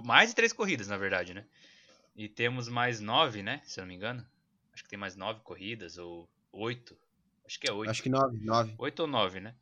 Mais 0.04 0.30
de 0.30 0.36
três 0.36 0.52
corridas, 0.52 0.88
na 0.88 0.96
verdade, 0.98 1.34
né? 1.34 1.46
E 2.16 2.28
temos 2.28 2.68
mais 2.68 3.00
nove, 3.00 3.42
né? 3.42 3.62
Se 3.64 3.80
eu 3.80 3.82
não 3.82 3.88
me 3.88 3.94
engano. 3.96 4.26
Acho 4.72 4.84
que 4.84 4.90
tem 4.90 4.98
mais 4.98 5.16
nove 5.16 5.40
corridas, 5.42 5.98
ou 5.98 6.30
oito. 6.52 6.98
Acho 7.46 7.60
que 7.60 7.68
é 7.68 7.72
oito. 7.72 7.90
Acho 7.90 8.02
que 8.02 8.08
nove, 8.08 8.38
nove. 8.40 8.74
Oito 8.78 9.00
ou 9.00 9.06
nove, 9.06 9.40
né? 9.40 9.54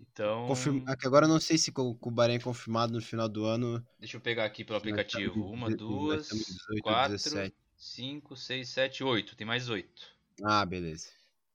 Então. 0.00 0.46
Confirma... 0.46 0.92
é 0.92 1.06
Agora 1.06 1.26
eu 1.26 1.28
não 1.28 1.40
sei 1.40 1.58
se 1.58 1.72
com 1.72 1.96
o 2.00 2.10
Bahrein 2.10 2.38
confirmado 2.38 2.92
no 2.92 3.00
final 3.02 3.28
do 3.28 3.44
ano. 3.44 3.84
Deixa 3.98 4.16
eu 4.16 4.20
pegar 4.20 4.44
aqui 4.44 4.64
pelo 4.64 4.78
aplicativo. 4.78 5.38
em 5.38 5.42
Uma, 5.42 5.66
deze- 5.66 5.78
duas, 5.78 6.16
nós 6.16 6.22
estamos 6.22 6.48
em 6.48 6.52
18 6.52 6.76
ou 6.76 6.82
quatro, 6.82 7.12
17. 7.12 7.56
cinco, 7.76 8.36
seis, 8.36 8.68
sete, 8.68 9.02
oito. 9.02 9.34
Tem 9.36 9.46
mais 9.46 9.68
oito. 9.68 10.02
Ah, 10.44 10.64
beleza. 10.64 11.08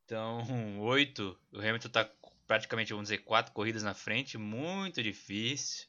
Então, 0.06 0.44
oito. 0.82 1.38
O 1.52 1.60
Hamilton 1.60 1.90
tá 1.90 2.10
praticamente, 2.48 2.92
vamos 2.92 3.10
dizer, 3.10 3.20
quatro 3.20 3.54
corridas 3.54 3.84
na 3.84 3.94
frente. 3.94 4.38
Muito 4.38 5.02
difícil. 5.02 5.88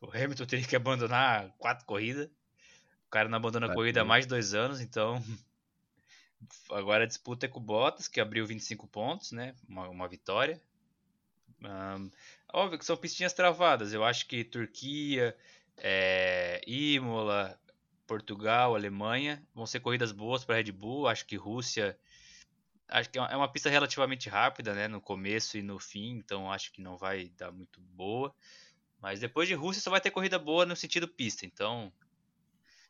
O 0.00 0.10
Hamilton 0.10 0.44
teria 0.46 0.66
que 0.66 0.76
abandonar 0.76 1.54
quatro 1.58 1.86
corridas. 1.86 2.26
O 3.06 3.10
cara 3.10 3.28
não 3.28 3.36
abandona 3.36 3.66
a 3.66 3.74
corrida 3.74 4.02
há 4.02 4.04
mais 4.04 4.24
de 4.24 4.28
dois 4.28 4.52
anos, 4.52 4.80
então. 4.80 5.22
Agora 6.70 7.04
a 7.04 7.06
disputa 7.06 7.46
é 7.46 7.48
com 7.48 7.58
o 7.58 7.62
Bottas, 7.62 8.08
que 8.08 8.20
abriu 8.20 8.46
25 8.46 8.86
pontos, 8.86 9.32
né? 9.32 9.54
Uma, 9.68 9.88
uma 9.88 10.08
vitória. 10.08 10.60
Ahn, 11.62 12.10
óbvio 12.52 12.78
que 12.78 12.84
são 12.84 12.96
pistinhas 12.96 13.32
travadas. 13.32 13.92
Eu 13.92 14.04
acho 14.04 14.26
que 14.26 14.44
Turquia, 14.44 15.36
é, 15.76 16.60
Imola, 16.66 17.58
Portugal, 18.06 18.74
Alemanha 18.74 19.42
vão 19.54 19.66
ser 19.66 19.80
corridas 19.80 20.12
boas 20.12 20.44
para 20.44 20.56
Red 20.56 20.72
Bull. 20.72 21.08
Acho 21.08 21.26
que 21.26 21.36
Rússia. 21.36 21.98
Acho 22.88 23.10
que 23.10 23.18
é 23.18 23.20
uma- 23.22 23.30
é 23.32 23.36
uma 23.36 23.50
pista 23.50 23.68
relativamente 23.68 24.28
rápida, 24.28 24.72
né? 24.74 24.86
No 24.86 25.00
começo 25.00 25.58
e 25.58 25.62
no 25.62 25.78
fim, 25.78 26.10
então 26.18 26.52
acho 26.52 26.70
que 26.70 26.80
não 26.80 26.96
vai 26.96 27.30
dar 27.30 27.50
muito 27.50 27.80
boa. 27.80 28.32
Mas 29.00 29.20
depois 29.20 29.48
de 29.48 29.54
Rússia 29.54 29.82
só 29.82 29.90
vai 29.90 30.00
ter 30.00 30.10
corrida 30.10 30.38
boa 30.38 30.64
no 30.64 30.76
sentido 30.76 31.08
pista, 31.08 31.44
então. 31.44 31.92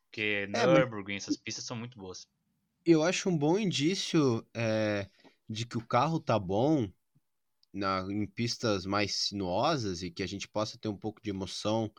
Porque 0.05 0.45
É, 0.45 0.47
mas- 0.49 0.67
Nürburgring, 0.67 1.17
essas 1.17 1.37
pistas 1.37 1.65
são 1.65 1.77
muito 1.77 1.99
boas. 1.99 2.29
Eu 2.87 3.03
acho 3.03 3.29
um 3.29 3.37
bom 3.37 3.59
indício 3.59 4.47
é, 4.55 5.09
de 5.49 5.67
que 5.67 5.77
o 5.77 5.85
carro 5.87 6.21
tá 6.21 6.39
bom 6.39 6.89
na, 7.73 8.01
em 8.11 8.27
pistas 8.27 8.87
mais 8.87 9.15
sinuosas 9.15 10.03
e 10.03 10.11
que 10.11 10.23
a 10.23 10.29
gente 10.29 10.49
possa 10.49 10.79
ter 10.79 10.89
um 10.89 10.97
pouco 10.97 11.21
de 11.23 11.31
emoção 11.31 11.93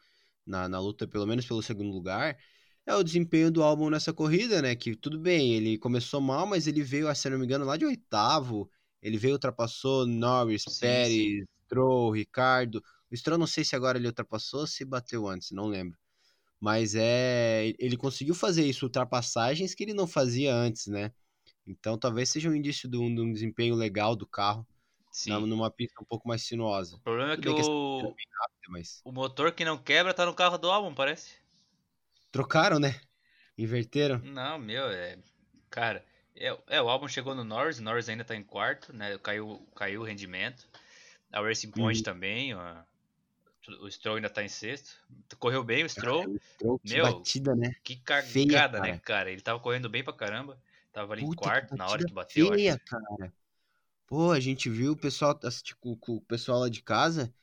na, 0.45 0.69
na 0.69 0.79
luta, 0.79 1.07
pelo 1.07 1.27
menos 1.27 1.45
pelo 1.45 1.61
segundo 1.63 1.91
lugar, 1.91 2.37
é 2.85 2.95
o 2.95 3.03
desempenho 3.03 3.51
do 3.51 3.63
álbum 3.63 3.89
nessa 3.89 4.13
corrida, 4.13 4.61
né? 4.61 4.75
Que 4.75 4.95
tudo 4.95 5.19
bem, 5.19 5.55
ele 5.55 5.77
começou 5.77 6.21
mal, 6.21 6.47
mas 6.47 6.67
ele 6.67 6.83
veio, 6.83 7.13
se 7.15 7.27
eu 7.27 7.33
não 7.33 7.39
me 7.39 7.45
engano, 7.45 7.65
lá 7.65 7.77
de 7.77 7.85
oitavo. 7.85 8.71
Ele 9.01 9.17
veio, 9.17 9.33
ultrapassou 9.33 10.07
Norris, 10.07 10.63
Sim, 10.63 10.77
Pérez, 10.79 11.45
Stroll, 11.65 12.11
Ricardo. 12.11 12.83
O 13.11 13.15
Stroll 13.17 13.37
não 13.37 13.47
sei 13.47 13.63
se 13.65 13.75
agora 13.75 13.97
ele 13.97 14.07
ultrapassou 14.07 14.61
ou 14.61 14.67
se 14.67 14.85
bateu 14.85 15.27
antes, 15.27 15.51
não 15.51 15.67
lembro. 15.67 15.99
Mas 16.59 16.95
é, 16.95 17.73
ele 17.79 17.97
conseguiu 17.97 18.33
fazer 18.35 18.65
isso, 18.65 18.85
ultrapassagens 18.85 19.75
que 19.75 19.83
ele 19.83 19.93
não 19.93 20.07
fazia 20.07 20.53
antes, 20.55 20.87
né? 20.87 21.11
Então 21.65 21.97
talvez 21.97 22.29
seja 22.29 22.49
um 22.49 22.55
indício 22.55 22.89
de 22.89 22.97
um, 22.97 23.13
de 23.13 23.21
um 23.21 23.31
desempenho 23.31 23.75
legal 23.75 24.15
do 24.15 24.27
carro 24.27 24.67
Sim. 25.11 25.47
numa 25.47 25.71
pista 25.71 26.01
um 26.01 26.05
pouco 26.05 26.27
mais 26.27 26.43
sinuosa. 26.43 26.95
O 26.95 26.99
problema 26.99 27.33
é 27.33 27.37
que 27.37 27.43
Tudo 27.43 27.55
bem 27.55 27.55
que 27.55 27.71
o, 27.71 28.15
Mas 28.69 29.03
o 29.05 29.11
motor 29.11 29.51
que 29.53 29.65
não 29.65 29.77
quebra 29.77 30.13
tá 30.13 30.25
no 30.25 30.33
carro 30.33 30.57
do 30.57 30.69
álbum, 30.69 30.93
parece. 30.93 31.35
trocaram, 32.31 32.79
né? 32.79 32.99
Inverteram. 33.57 34.21
Não, 34.21 34.57
meu, 34.59 34.89
é. 34.89 35.17
Cara, 35.69 36.05
é, 36.35 36.57
é, 36.67 36.81
o 36.81 36.89
álbum 36.89 37.07
chegou 37.07 37.33
no 37.35 37.43
Norris, 37.43 37.79
o 37.79 37.83
Norris 37.83 38.09
ainda 38.09 38.23
tá 38.23 38.35
em 38.35 38.43
quarto, 38.43 38.93
né? 38.93 39.17
Caiu, 39.19 39.59
caiu 39.75 40.01
o 40.01 40.03
rendimento. 40.03 40.67
A 41.31 41.41
Racing 41.41 41.71
Point 41.71 41.99
Uhum. 41.99 42.03
também, 42.03 42.55
ó. 42.55 42.83
O 43.81 43.91
Stroll 43.91 44.15
ainda 44.15 44.29
tá 44.29 44.43
em 44.43 44.47
sexto. 44.49 44.97
Correu 45.39 45.63
bem 45.63 45.83
o 45.83 45.89
Stroll. 45.89 46.25
O 46.25 46.39
Stroll, 46.55 46.79
que 46.79 46.93
Meu, 46.93 47.03
batida, 47.03 47.55
né? 47.55 47.75
Que 47.83 47.97
cagada, 47.97 48.27
feia, 48.31 48.51
né, 48.51 48.69
cara. 48.69 48.99
cara? 48.99 49.31
Ele 49.31 49.41
tava 49.41 49.59
correndo 49.59 49.89
bem 49.89 50.03
pra 50.03 50.13
caramba. 50.13 50.57
Tava 50.93 51.13
ali 51.13 51.23
em 51.23 51.25
Puta, 51.25 51.41
quarto 51.41 51.69
que 51.71 51.77
na 51.77 51.87
hora 51.87 52.03
que 52.03 52.13
bateu, 52.13 52.49
feia, 52.53 52.73
acho. 52.75 52.85
cara. 52.85 53.33
Pô, 54.07 54.31
a 54.31 54.39
gente 54.39 54.69
viu 54.69 54.93
o 54.93 54.97
pessoal, 54.97 55.37
assistir 55.43 55.75
com, 55.75 55.95
com 55.95 56.15
o 56.15 56.21
pessoal 56.21 56.61
lá 56.61 56.69
de 56.69 56.81
casa. 56.81 57.33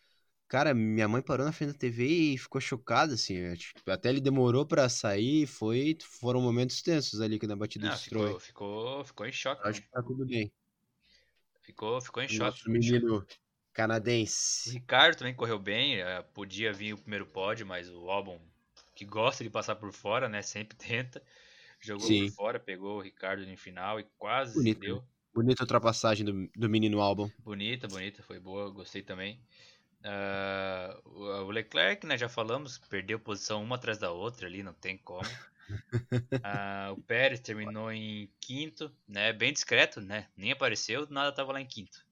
Cara, 0.49 0.73
minha 0.73 1.09
mãe 1.09 1.21
parou 1.21 1.45
na 1.45 1.53
frente 1.53 1.73
da 1.73 1.79
TV 1.79 2.07
e 2.07 2.39
ficou 2.39 2.61
chocada, 2.61 3.15
assim. 3.15 3.55
tipo, 3.55 3.91
Até 3.91 4.09
ele 4.09 4.21
demorou 4.21 4.65
pra 4.65 4.89
sair, 4.89 5.47
foi, 5.47 5.97
foram 6.01 6.41
momentos 6.41 6.81
tensos 6.81 7.21
ali 7.21 7.39
que 7.39 7.47
na 7.47 7.57
batida 7.57 7.87
Não, 7.87 7.95
do 7.95 7.99
Stroll. 7.99 8.41
ficou, 8.41 9.05
ficou, 9.05 9.27
em 9.27 9.33
choque. 9.33 9.69
Acho 9.69 9.83
que 9.83 9.89
tá 9.91 10.03
tudo 10.03 10.25
bem. 10.25 10.51
Ficou, 11.63 12.01
ficou 12.01 12.23
em 12.23 12.29
choque. 12.29 12.69
nosso 12.69 12.71
em 12.71 12.83
choque. 12.83 13.37
O 14.67 14.71
canadense. 14.71 14.71
Ricardo 14.71 15.17
também 15.17 15.35
correu 15.35 15.59
bem, 15.59 16.01
eh, 16.01 16.23
podia 16.35 16.73
vir 16.73 16.95
o 16.95 16.99
primeiro 16.99 17.27
pódio, 17.27 17.67
mas 17.67 17.89
o 17.91 18.11
Albon, 18.11 18.41
que 18.95 19.05
gosta 19.05 19.45
de 19.45 19.51
passar 19.51 19.77
por 19.77 19.93
fora, 19.93 20.29
né, 20.29 20.43
sempre 20.43 20.77
tenta, 20.79 21.23
jogou 21.81 22.09
Sim. 22.09 22.27
por 22.27 22.29
fora, 22.29 22.61
pegou 22.61 22.99
o 22.99 23.03
Ricardo 23.03 23.47
no 23.47 23.57
final 23.57 24.01
e 24.01 24.05
quase 24.19 24.55
Bonito, 24.57 24.81
deu. 24.81 25.05
Bonita 25.35 25.63
ultrapassagem 25.65 26.25
do, 26.25 26.49
do 26.57 26.69
menino 26.69 27.01
Albon. 27.01 27.29
Bonita, 27.39 27.89
bonita, 27.89 28.23
foi 28.23 28.39
boa, 28.39 28.71
gostei 28.71 29.03
também. 29.03 29.41
Ah, 30.05 31.01
o 31.05 31.51
Leclerc, 31.51 32.07
né, 32.07 32.19
já 32.19 32.29
falamos, 32.29 32.79
perdeu 32.79 33.19
posição 33.21 33.63
uma 33.63 33.77
atrás 33.77 33.99
da 33.99 34.13
outra 34.13 34.47
ali, 34.47 34.63
não 34.63 34.75
tem 34.75 34.99
como. 34.99 35.23
Ah, 36.43 36.93
o 36.93 36.99
Pérez 36.99 37.41
terminou 37.41 37.91
em 37.91 38.31
quinto, 38.41 38.95
né, 39.09 39.33
bem 39.33 39.53
discreto, 39.53 40.01
né, 40.01 40.29
nem 40.37 40.53
apareceu, 40.53 41.07
nada 41.11 41.33
tava 41.33 41.53
lá 41.53 41.61
em 41.61 41.67
quinto. 41.67 42.05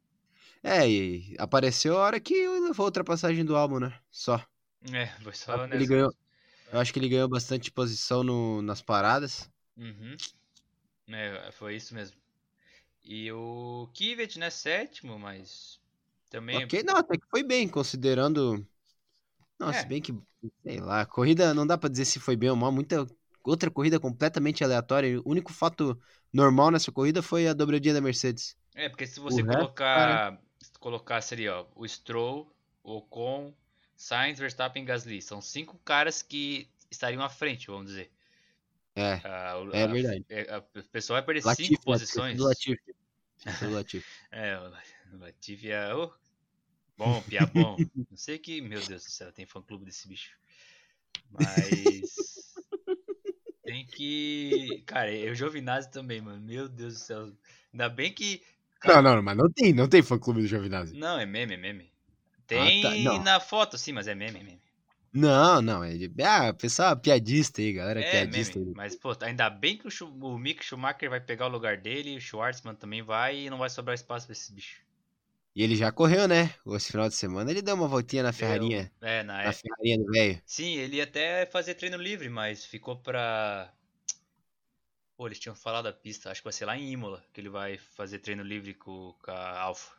É, 0.65 0.89
e 0.89 1.35
apareceu 1.39 1.97
a 1.97 2.01
hora 2.05 2.21
que 2.21 2.35
levou 2.49 2.85
a 2.85 2.89
ultrapassagem 2.89 3.45
do 3.45 3.57
Albon, 3.57 3.81
né? 3.81 4.01
Só. 4.11 4.41
É, 4.93 5.07
foi 5.23 5.35
só 5.35 5.67
Ele 5.71 5.87
nessa. 5.87 5.89
ganhou. 5.89 6.13
Eu 6.73 6.81
acho 6.81 6.93
que 6.93 6.99
ele 7.01 7.09
ganhou 7.11 7.29
bastante 7.29 7.71
posição 7.73 8.23
no, 8.25 8.63
nas 8.63 8.83
paradas. 8.83 9.51
Uhum. 9.77 10.17
É, 11.09 11.51
foi 11.53 11.77
isso 11.77 11.95
mesmo. 11.95 12.17
E 13.05 13.33
o 13.33 13.89
Kivet, 13.95 14.39
né, 14.39 14.51
sétimo, 14.51 15.19
mas 15.19 15.81
também 16.31 16.63
Ok, 16.63 16.83
não, 16.85 16.97
até 16.99 17.17
que 17.17 17.27
foi 17.31 17.43
bem, 17.43 17.67
considerando. 17.69 18.67
Não, 19.59 19.71
É. 19.71 19.83
bem 19.85 20.03
que, 20.03 20.13
sei 20.65 20.81
lá, 20.81 21.03
a 21.03 21.07
corrida 21.07 21.55
não 21.55 21.67
dá 21.67 21.79
pra 21.79 21.89
dizer 21.91 22.05
se 22.07 22.21
foi 22.21 22.37
bem 22.37 22.51
ou 22.51 22.57
mal, 22.57 22.73
muita 22.73 23.07
outra 23.45 23.71
corrida 23.71 24.01
completamente 24.01 24.65
aleatória. 24.65 25.21
O 25.21 25.31
único 25.31 25.53
fato 25.53 26.01
normal 26.33 26.71
nessa 26.71 26.93
corrida 26.93 27.23
foi 27.23 27.49
a 27.49 27.55
dobradinha 27.55 27.95
da 27.95 28.01
Mercedes. 28.01 28.57
É, 28.75 28.89
porque 28.89 29.07
se 29.07 29.21
você 29.21 29.43
resto, 29.47 29.73
colocar, 29.83 30.33
se 30.35 30.52
colocasse 30.83 31.33
ali, 31.35 31.49
ó, 31.49 31.67
o 31.75 31.87
Stroll, 31.89 32.53
o 32.83 32.97
Ocon, 32.99 33.55
Sainz, 33.97 34.39
Verstappen 34.39 34.83
e 34.83 34.87
Gasly, 34.87 35.23
são 35.23 35.41
cinco 35.41 35.79
caras 35.85 36.21
que 36.23 36.69
estariam 36.91 37.23
à 37.23 37.29
frente, 37.31 37.69
vamos 37.69 37.87
dizer. 37.87 38.11
É, 38.95 39.21
Ah, 39.25 39.59
o- 39.59 39.75
É 39.75 39.85
a- 39.85 39.87
verdade. 39.87 40.27
é, 40.29 40.55
a- 40.55 40.59
o 40.59 40.83
pessoal 40.91 41.17
vai 41.17 41.25
perder 41.25 41.47
Latifi, 41.47 41.69
cinco 41.69 41.81
né? 41.81 41.85
posições. 41.85 42.39
Latifi. 42.39 42.95
Latifi. 43.63 44.07
É, 44.31 44.59
o 44.59 45.19
Latifi 45.19 45.71
é. 45.71 45.95
Oh, 45.95 46.13
bom, 46.97 47.23
piá 47.23 47.47
bom. 47.47 47.77
Não 48.11 48.17
sei 48.17 48.39
que. 48.39 48.61
Meu 48.61 48.81
Deus 48.81 49.05
do 49.05 49.11
céu, 49.11 49.33
tem 49.33 49.47
fã 49.47 49.61
clube 49.63 49.85
desse 49.85 50.07
bicho. 50.09 50.37
Mas. 51.31 52.55
tem 53.65 53.87
que. 53.87 54.83
Cara, 54.87 55.13
eu 55.13 55.35
Giovinazzi 55.35 55.91
também, 55.91 56.21
mano. 56.21 56.41
Meu 56.41 56.69
Deus 56.69 56.95
do 56.95 57.01
céu. 57.01 57.33
Ainda 57.73 57.89
bem 57.89 58.13
que. 58.13 58.43
Não, 58.85 59.03
não, 59.03 59.23
mas 59.23 59.37
não 59.37 59.51
tem, 59.51 59.73
não 59.73 59.89
tem 59.89 60.03
fã 60.03 60.19
clube 60.19 60.43
do 60.43 60.47
Giovinazzi. 60.47 60.95
Não, 60.99 61.19
é 61.19 61.27
meme, 61.27 61.55
é 61.55 61.57
meme. 61.57 61.93
Tem 62.47 62.93
Ah, 63.09 63.19
tá, 63.19 63.25
na 63.25 63.41
foto, 63.41 63.79
sim, 63.79 63.93
mas 63.93 64.07
é 64.07 64.15
meme, 64.15 64.41
é 64.41 64.43
meme. 64.43 64.63
Não, 65.13 65.61
não, 65.61 65.85
é. 65.85 65.93
Ah, 66.25 66.53
pessoal 66.55 66.97
piadista 66.97 67.61
aí, 67.61 67.73
galera 67.75 68.01
É, 68.01 68.11
piadista 68.11 68.59
meme. 68.59 68.69
aí. 68.71 68.75
Mas, 68.75 68.97
pô, 68.97 69.13
ainda 69.21 69.49
bem 69.51 69.77
que 69.77 69.87
o, 69.87 70.07
o 70.23 70.39
Mick 70.39 70.65
Schumacher 70.65 71.11
vai 71.11 71.21
pegar 71.21 71.47
o 71.47 71.51
lugar 71.51 71.77
dele, 71.77 72.17
o 72.17 72.21
Schwartzman 72.21 72.75
também 72.75 73.03
vai 73.03 73.39
e 73.41 73.51
não 73.51 73.59
vai 73.59 73.69
sobrar 73.71 73.95
espaço 73.95 74.27
pra 74.27 74.33
esse 74.33 74.53
bicho. 74.53 74.81
E 75.55 75.63
ele 75.63 75.77
já 75.77 75.93
correu, 75.93 76.27
né? 76.27 76.55
Esse 76.67 76.91
final 76.93 77.09
de 77.09 77.15
semana 77.15 77.51
ele 77.51 77.63
deu 77.63 77.75
uma 77.75 77.89
voltinha 77.89 78.23
na 78.23 78.33
Ferrarinha. 78.33 78.91
É, 79.01 79.23
na 79.23 79.45
Na. 79.45 79.53
Ferrarinha 79.53 79.99
do 79.99 80.11
velho. 80.11 80.43
Sim, 80.47 80.75
ele 80.77 80.97
ia 80.97 81.05
até 81.05 81.47
fazer 81.47 81.75
treino 81.75 81.97
livre, 81.97 82.29
mas 82.29 82.65
ficou 82.65 82.97
pra. 82.97 83.73
Pô, 85.17 85.27
eles 85.27 85.39
tinham 85.39 85.55
falado 85.57 85.87
a 85.89 85.93
pista, 85.93 86.31
acho 86.31 86.43
que 86.43 86.45
vai 86.45 86.53
ser 86.53 86.67
lá 86.67 86.77
em 86.77 86.91
Imola 86.93 87.25
que 87.33 87.41
ele 87.41 87.49
vai 87.49 87.79
fazer 87.79 88.19
treino 88.19 88.43
livre 88.43 88.75
com, 88.75 89.15
com 89.23 89.31
a 89.31 89.59
Alfa. 89.61 89.97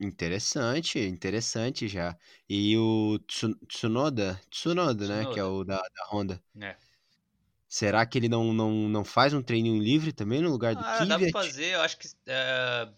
Interessante, 0.00 0.98
interessante 1.00 1.86
já. 1.88 2.16
E 2.48 2.76
o 2.76 3.18
Tsu- 3.26 3.54
Tsunoda, 3.66 4.40
Tsunoda, 4.50 5.06
né? 5.08 5.26
Que 5.26 5.38
é 5.40 5.44
Tsunoda. 5.44 5.44
o 5.44 5.64
da, 5.64 5.76
da 5.76 6.06
Honda. 6.12 6.42
É. 6.60 6.76
Será 7.66 8.04
que 8.04 8.18
ele 8.18 8.28
não, 8.28 8.52
não, 8.52 8.70
não 8.90 9.04
faz 9.04 9.32
um 9.32 9.42
treininho 9.42 9.82
livre 9.82 10.12
também 10.12 10.42
no 10.42 10.50
lugar 10.50 10.74
do 10.76 10.84
Ah, 10.84 11.04
dá 11.04 11.18
pra 11.18 11.28
Kvyat? 11.28 11.32
fazer, 11.32 11.74
eu 11.74 11.80
acho 11.82 11.96
que 11.98 12.08
é, 12.26 12.88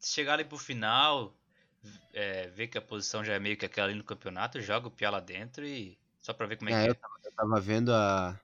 chegar 0.00 0.34
ali 0.34 0.44
pro 0.44 0.58
final, 0.58 1.34
é, 2.14 2.48
ver 2.48 2.68
que 2.68 2.78
a 2.78 2.82
posição 2.82 3.24
já 3.24 3.34
é 3.34 3.38
meio 3.40 3.56
que 3.58 3.66
aquela 3.66 3.88
ali 3.88 3.96
no 3.98 4.04
campeonato, 4.04 4.60
joga 4.60 4.88
o 4.88 4.90
Pia 4.90 5.10
lá 5.10 5.20
dentro 5.20 5.66
e. 5.66 5.98
Só 6.20 6.34
pra 6.34 6.46
ver 6.46 6.56
como 6.58 6.70
é 6.70 6.74
É, 6.74 6.74
que 6.74 6.90
eu 6.90 6.94
é. 6.94 6.96
tava, 6.96 7.14
eu 7.24 7.32
tava 7.32 7.60
vendo 7.60 7.92
a. 7.94 8.40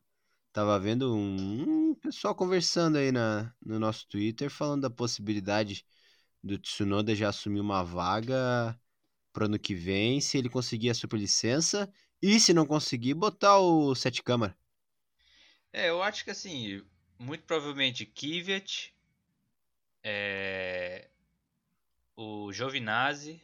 Tava 0.52 0.78
vendo 0.78 1.14
um, 1.14 1.94
pessoal 1.94 2.34
conversando 2.34 2.98
aí 2.98 3.10
na, 3.10 3.54
no 3.64 3.78
nosso 3.78 4.06
Twitter 4.08 4.50
falando 4.50 4.82
da 4.82 4.90
possibilidade 4.90 5.86
do 6.42 6.58
Tsunoda 6.58 7.14
já 7.14 7.28
assumir 7.28 7.60
uma 7.60 7.82
vaga 7.82 8.78
pro 9.32 9.46
ano 9.46 9.58
que 9.58 9.74
vem, 9.74 10.20
se 10.20 10.36
ele 10.36 10.50
conseguir 10.50 10.90
a 10.90 10.94
superlicença, 10.94 11.90
e 12.20 12.38
se 12.38 12.52
não 12.52 12.66
conseguir, 12.66 13.14
botar 13.14 13.58
o 13.58 13.94
sete 13.94 14.22
câmara. 14.22 14.56
É, 15.72 15.88
eu 15.88 16.02
acho 16.02 16.22
que 16.22 16.30
assim, 16.30 16.84
muito 17.18 17.44
provavelmente 17.44 18.04
Kvyat, 18.04 18.94
é, 20.02 21.08
o 22.14 22.52
Giovinazzi 22.52 23.40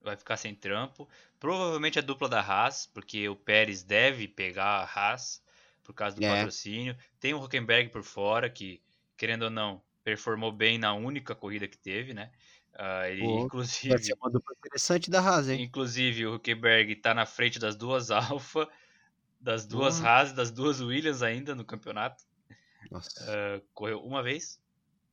vai 0.00 0.16
ficar 0.16 0.36
sem 0.36 0.54
trampo, 0.54 1.08
provavelmente 1.38 1.98
a 1.98 2.02
dupla 2.02 2.28
da 2.28 2.40
Haas, 2.40 2.86
porque 2.86 3.28
o 3.28 3.36
Pérez 3.36 3.82
deve 3.82 4.26
pegar 4.26 4.80
a 4.80 4.84
Haas 4.84 5.40
por 5.88 5.94
causa 5.94 6.14
do 6.14 6.22
É. 6.22 6.22
patrocínio. 6.22 6.94
Tem 7.18 7.32
o 7.34 7.42
Huckenberg 7.42 7.90
por 7.90 8.02
fora, 8.04 8.50
que 8.50 8.82
querendo 9.16 9.44
ou 9.44 9.50
não, 9.50 9.82
performou 10.04 10.52
bem 10.52 10.76
na 10.78 10.92
única 10.94 11.34
corrida 11.34 11.66
que 11.66 11.78
teve, 11.78 12.12
né? 12.14 12.30
Ah, 12.74 13.08
ele, 13.08 13.24
Pô, 13.24 13.50
Vai 13.88 13.98
inclusive, 13.98 14.00
ser 14.00 14.14
uma 14.20 14.30
dupla 14.30 14.54
interessante 14.56 15.10
da 15.10 15.20
Haas, 15.20 15.48
hein? 15.48 15.64
inclusive 15.64 16.26
o 16.26 16.34
Huckenberg 16.36 16.96
tá 16.96 17.12
na 17.14 17.26
frente 17.26 17.58
das 17.58 17.76
duas 17.76 18.10
Alfa, 18.10 18.68
das 19.40 19.66
duas 19.66 20.00
Porra. 20.00 20.04
Haas, 20.04 20.32
das 20.32 20.50
duas 20.52 20.80
Williams 20.80 21.22
ainda 21.22 21.54
no 21.54 21.64
campeonato. 21.64 22.24
Nossa. 22.90 23.34
Uh, 23.34 23.60
correu 23.74 24.02
uma 24.04 24.22
vez. 24.22 24.60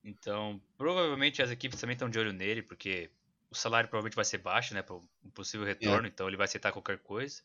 Então, 0.04 0.62
provavelmente 0.78 1.42
as 1.42 1.52
equipes 1.52 1.80
também 1.80 1.96
estão 1.96 2.10
de 2.10 2.20
olho 2.20 2.34
nele, 2.34 2.64
porque 2.64 3.12
o 3.50 3.56
salário 3.56 3.90
provavelmente 3.90 4.16
vai 4.16 4.26
ser 4.26 4.40
baixo, 4.40 4.74
né? 4.74 4.84
Para 4.84 4.96
um 4.98 5.32
possível 5.34 5.66
retorno, 5.66 6.08
então 6.08 6.28
ele 6.28 6.38
vai 6.38 6.46
aceitar 6.46 6.72
qualquer 6.74 7.00
coisa. 7.02 7.44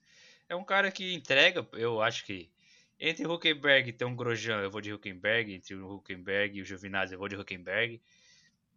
É 0.49 0.57
um 0.57 0.65
cara 0.65 0.93
que 0.93 1.15
entrega, 1.15 1.69
eu 1.75 2.03
acho 2.03 2.27
que 2.27 2.53
entre 3.01 3.27
Huckenberg 3.27 3.89
e 3.89 3.93
tem 3.93 4.07
um 4.07 4.15
Grosjean, 4.15 4.61
eu 4.61 4.71
vou 4.71 4.81
de 4.81 4.93
Huckenberg, 4.93 5.55
entre 5.55 5.75
o 5.75 5.95
Huckenberg 5.95 6.59
e 6.59 6.63
o 6.63 6.65
Giovinazzi, 6.65 7.15
eu 7.15 7.19
vou 7.19 7.29
de 7.29 7.37
Huckenberg. 7.37 8.01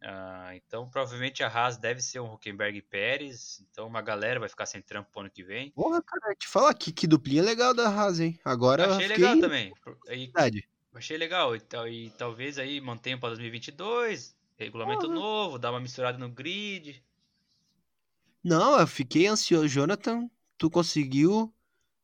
Ah, 0.02 0.52
então, 0.56 0.90
provavelmente 0.90 1.44
a 1.44 1.48
Haas 1.48 1.78
deve 1.78 2.02
ser 2.02 2.20
um 2.20 2.34
Huckenberg 2.34 2.78
e 2.78 2.82
Pérez, 2.82 3.66
então 3.72 3.88
uma 3.88 4.02
galera 4.02 4.40
vai 4.40 4.50
ficar 4.50 4.66
sem 4.66 4.82
trampo 4.82 5.10
pro 5.12 5.22
ano 5.22 5.30
que 5.30 5.44
vem. 5.44 5.72
Porra, 5.72 6.02
cara, 6.02 6.36
te 6.36 6.48
falar 6.48 6.74
que, 6.74 6.92
que 6.92 7.08
duplinha 7.08 7.44
legal 7.44 7.74
da 7.74 7.88
Haas, 7.88 8.20
hein? 8.20 8.40
Agora 8.44 8.96
Achei 8.96 9.08
fiquei 9.08 9.18
legal 9.18 9.40
também. 9.40 9.74
Verdade. 10.08 10.68
Achei 10.94 11.18
legal. 11.18 11.56
E, 11.56 11.62
e 11.90 12.10
talvez 12.12 12.58
aí 12.58 12.80
mantenha 12.80 13.18
para 13.18 13.30
2022. 13.30 14.36
Regulamento 14.58 15.02
Porra. 15.02 15.14
novo, 15.14 15.60
dá 15.60 15.72
uma 15.72 15.80
misturada 15.80 16.18
no 16.18 16.30
grid. 16.30 17.04
Não, 18.44 18.80
eu 18.80 18.86
fiquei 18.86 19.28
ansioso. 19.28 19.68
Jonathan, 19.68 20.30
tu 20.58 20.70
conseguiu. 20.70 21.54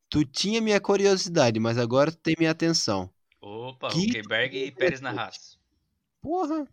Tu 0.09 0.23
tinha 0.25 0.61
minha 0.61 0.79
curiosidade, 0.79 1.59
mas 1.59 1.77
agora 1.77 2.11
tu 2.11 2.17
tem 2.17 2.35
minha 2.37 2.51
atenção. 2.51 3.11
Opa, 3.41 3.91
Que 3.91 4.01
Huckenberg 4.01 4.55
e 4.57 4.71
Pérez 4.71 5.01
na 5.01 5.11
Haas. 5.11 5.59
Porra, 6.21 6.65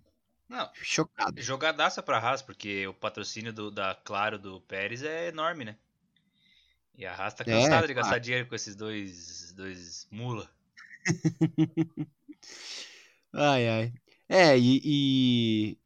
Não, 0.49 0.69
chocado. 0.81 1.43
jogadaça 1.43 2.03
pra 2.03 2.19
Haas, 2.19 2.43
porque 2.43 2.85
o 2.89 2.95
patrocínio 2.95 3.53
do, 3.53 3.71
da 3.71 3.95
Claro 3.95 4.39
do 4.39 4.61
Pérez 4.63 5.03
é 5.05 5.29
enorme, 5.29 5.65
né? 5.65 5.79
E 6.99 7.07
a 7.07 7.15
Haas 7.15 7.33
tá 7.35 7.45
É, 7.45 7.83
cansada 7.85 7.87
de 7.87 7.95
gastar 7.95 8.19
claro. 8.19 8.19
dinheiro 8.19 8.49
com 8.49 8.55
esses 8.57 8.75
dois, 8.75 9.53
dois 9.53 10.09
mula. 10.11 10.51
Ai, 13.33 13.69
ai. 13.69 13.93
É, 14.29 14.59
e, 14.59 15.73
e- 15.73 15.79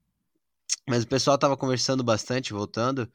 Mas 0.88 1.04
o 1.04 1.08
pessoal 1.08 1.38
tava 1.38 1.56
conversando 1.56 2.04
bastante, 2.04 2.52
voltando, 2.52 3.10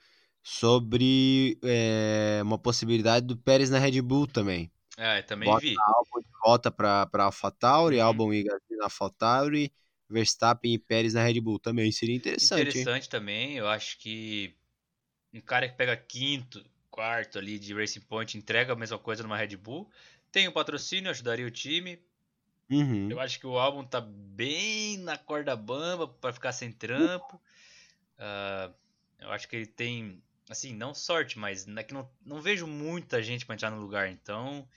sobre 0.45 1.60
é, 1.63 2.41
uma 2.43 2.60
possibilidade 2.60 3.25
do 3.25 3.38
Pérez 3.38 3.69
na 3.71 3.79
Red 3.79 4.01
Bull 4.01 4.27
também. 4.27 4.71
É, 4.97 5.21
também 5.21 5.49
Bota 5.49 5.62
vi. 5.62 5.75
Albon 5.77 6.21
de 6.21 6.27
volta 6.43 6.71
pra 6.71 7.10
AlphaTauri, 7.25 7.97
Uhum. 7.97 8.01
Albon 8.01 8.34
e 8.34 8.43
Gasly 8.43 8.77
na 8.77 8.86
AlphaTauri, 8.86 9.73
Verstappen 10.10 10.73
e 10.73 10.79
Pérez 10.79 11.13
na 11.15 11.23
Red 11.23 11.41
Bull 11.41 11.60
também. 11.60 11.91
Seria 11.91 12.15
interessante, 12.15 12.77
hein? 12.79 12.84
Interessante 12.84 13.10
também, 13.10 13.58
eu 13.58 13.67
acho 13.67 13.97
que 13.97 14.55
um 15.34 15.41
cara 15.41 15.69
que 15.69 15.75
pega 15.77 15.97
quinto, 15.97 16.65
quarto 16.91 17.39
ali 17.39 17.60
de 17.60 17.73
Racing 17.73 18.01
Point 18.01 18.38
entrega 18.38 18.73
a 18.73 18.75
mesma 18.75 18.99
coisa 18.99 19.23
numa 19.23 19.38
Red 19.38 19.58
Bull. 19.58 19.89
Tem 20.31 20.47
o 20.47 20.53
patrocínio, 20.53 21.12
ajudaria 21.12 21.45
o 21.47 21.51
time. 21.51 21.99
Uhum. 22.69 23.10
Eu 23.10 23.19
acho 23.19 23.39
que 23.39 23.47
o 23.47 23.58
álbum 23.58 23.84
tá 23.86 24.01
bem 24.01 24.97
na 24.97 25.17
corda 25.17 25.55
bamba 25.55 26.08
pra 26.08 26.34
ficar 26.34 26.51
sem 26.51 26.71
trampo. 26.71 27.39
Ah, 28.17 28.71
eu 29.19 29.31
acho 29.31 29.47
que 29.47 29.55
ele 29.55 29.67
tem, 29.67 30.21
assim, 30.49 30.73
não 30.73 30.93
sorte, 30.93 31.38
mas 31.39 31.67
é 31.67 31.84
que 31.84 31.93
não, 31.93 32.10
não 32.25 32.41
vejo 32.41 32.67
muita 32.67 33.21
gente 33.21 33.45
pra 33.45 33.55
entrar 33.55 33.71
no 33.71 33.81
lugar. 33.81 34.10
Então, 34.10 34.67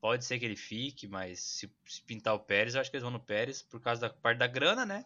pode 0.00 0.24
ser 0.24 0.38
que 0.38 0.44
ele 0.44 0.56
fique, 0.56 1.06
mas 1.06 1.40
se, 1.40 1.70
se 1.86 2.02
pintar 2.02 2.34
o 2.34 2.40
Pérez, 2.40 2.74
eu 2.74 2.80
acho 2.80 2.90
que 2.90 2.96
eles 2.96 3.02
vão 3.02 3.12
no 3.12 3.20
Pérez 3.20 3.62
por 3.62 3.80
causa 3.80 4.02
da 4.02 4.10
parte 4.10 4.38
da 4.38 4.46
grana, 4.46 4.84
né? 4.84 5.04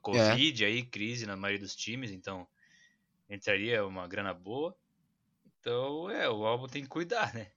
Covid 0.00 0.64
aí, 0.64 0.82
crise 0.84 1.26
na 1.26 1.36
maioria 1.36 1.60
dos 1.60 1.76
times, 1.76 2.10
então 2.10 2.46
entraria 3.28 3.84
uma 3.86 4.08
grana 4.08 4.32
boa. 4.32 4.76
Então, 5.60 6.10
é, 6.10 6.28
o 6.28 6.44
álbum 6.46 6.66
tem 6.66 6.82
que 6.82 6.88
cuidar, 6.88 7.34
né? 7.34 7.50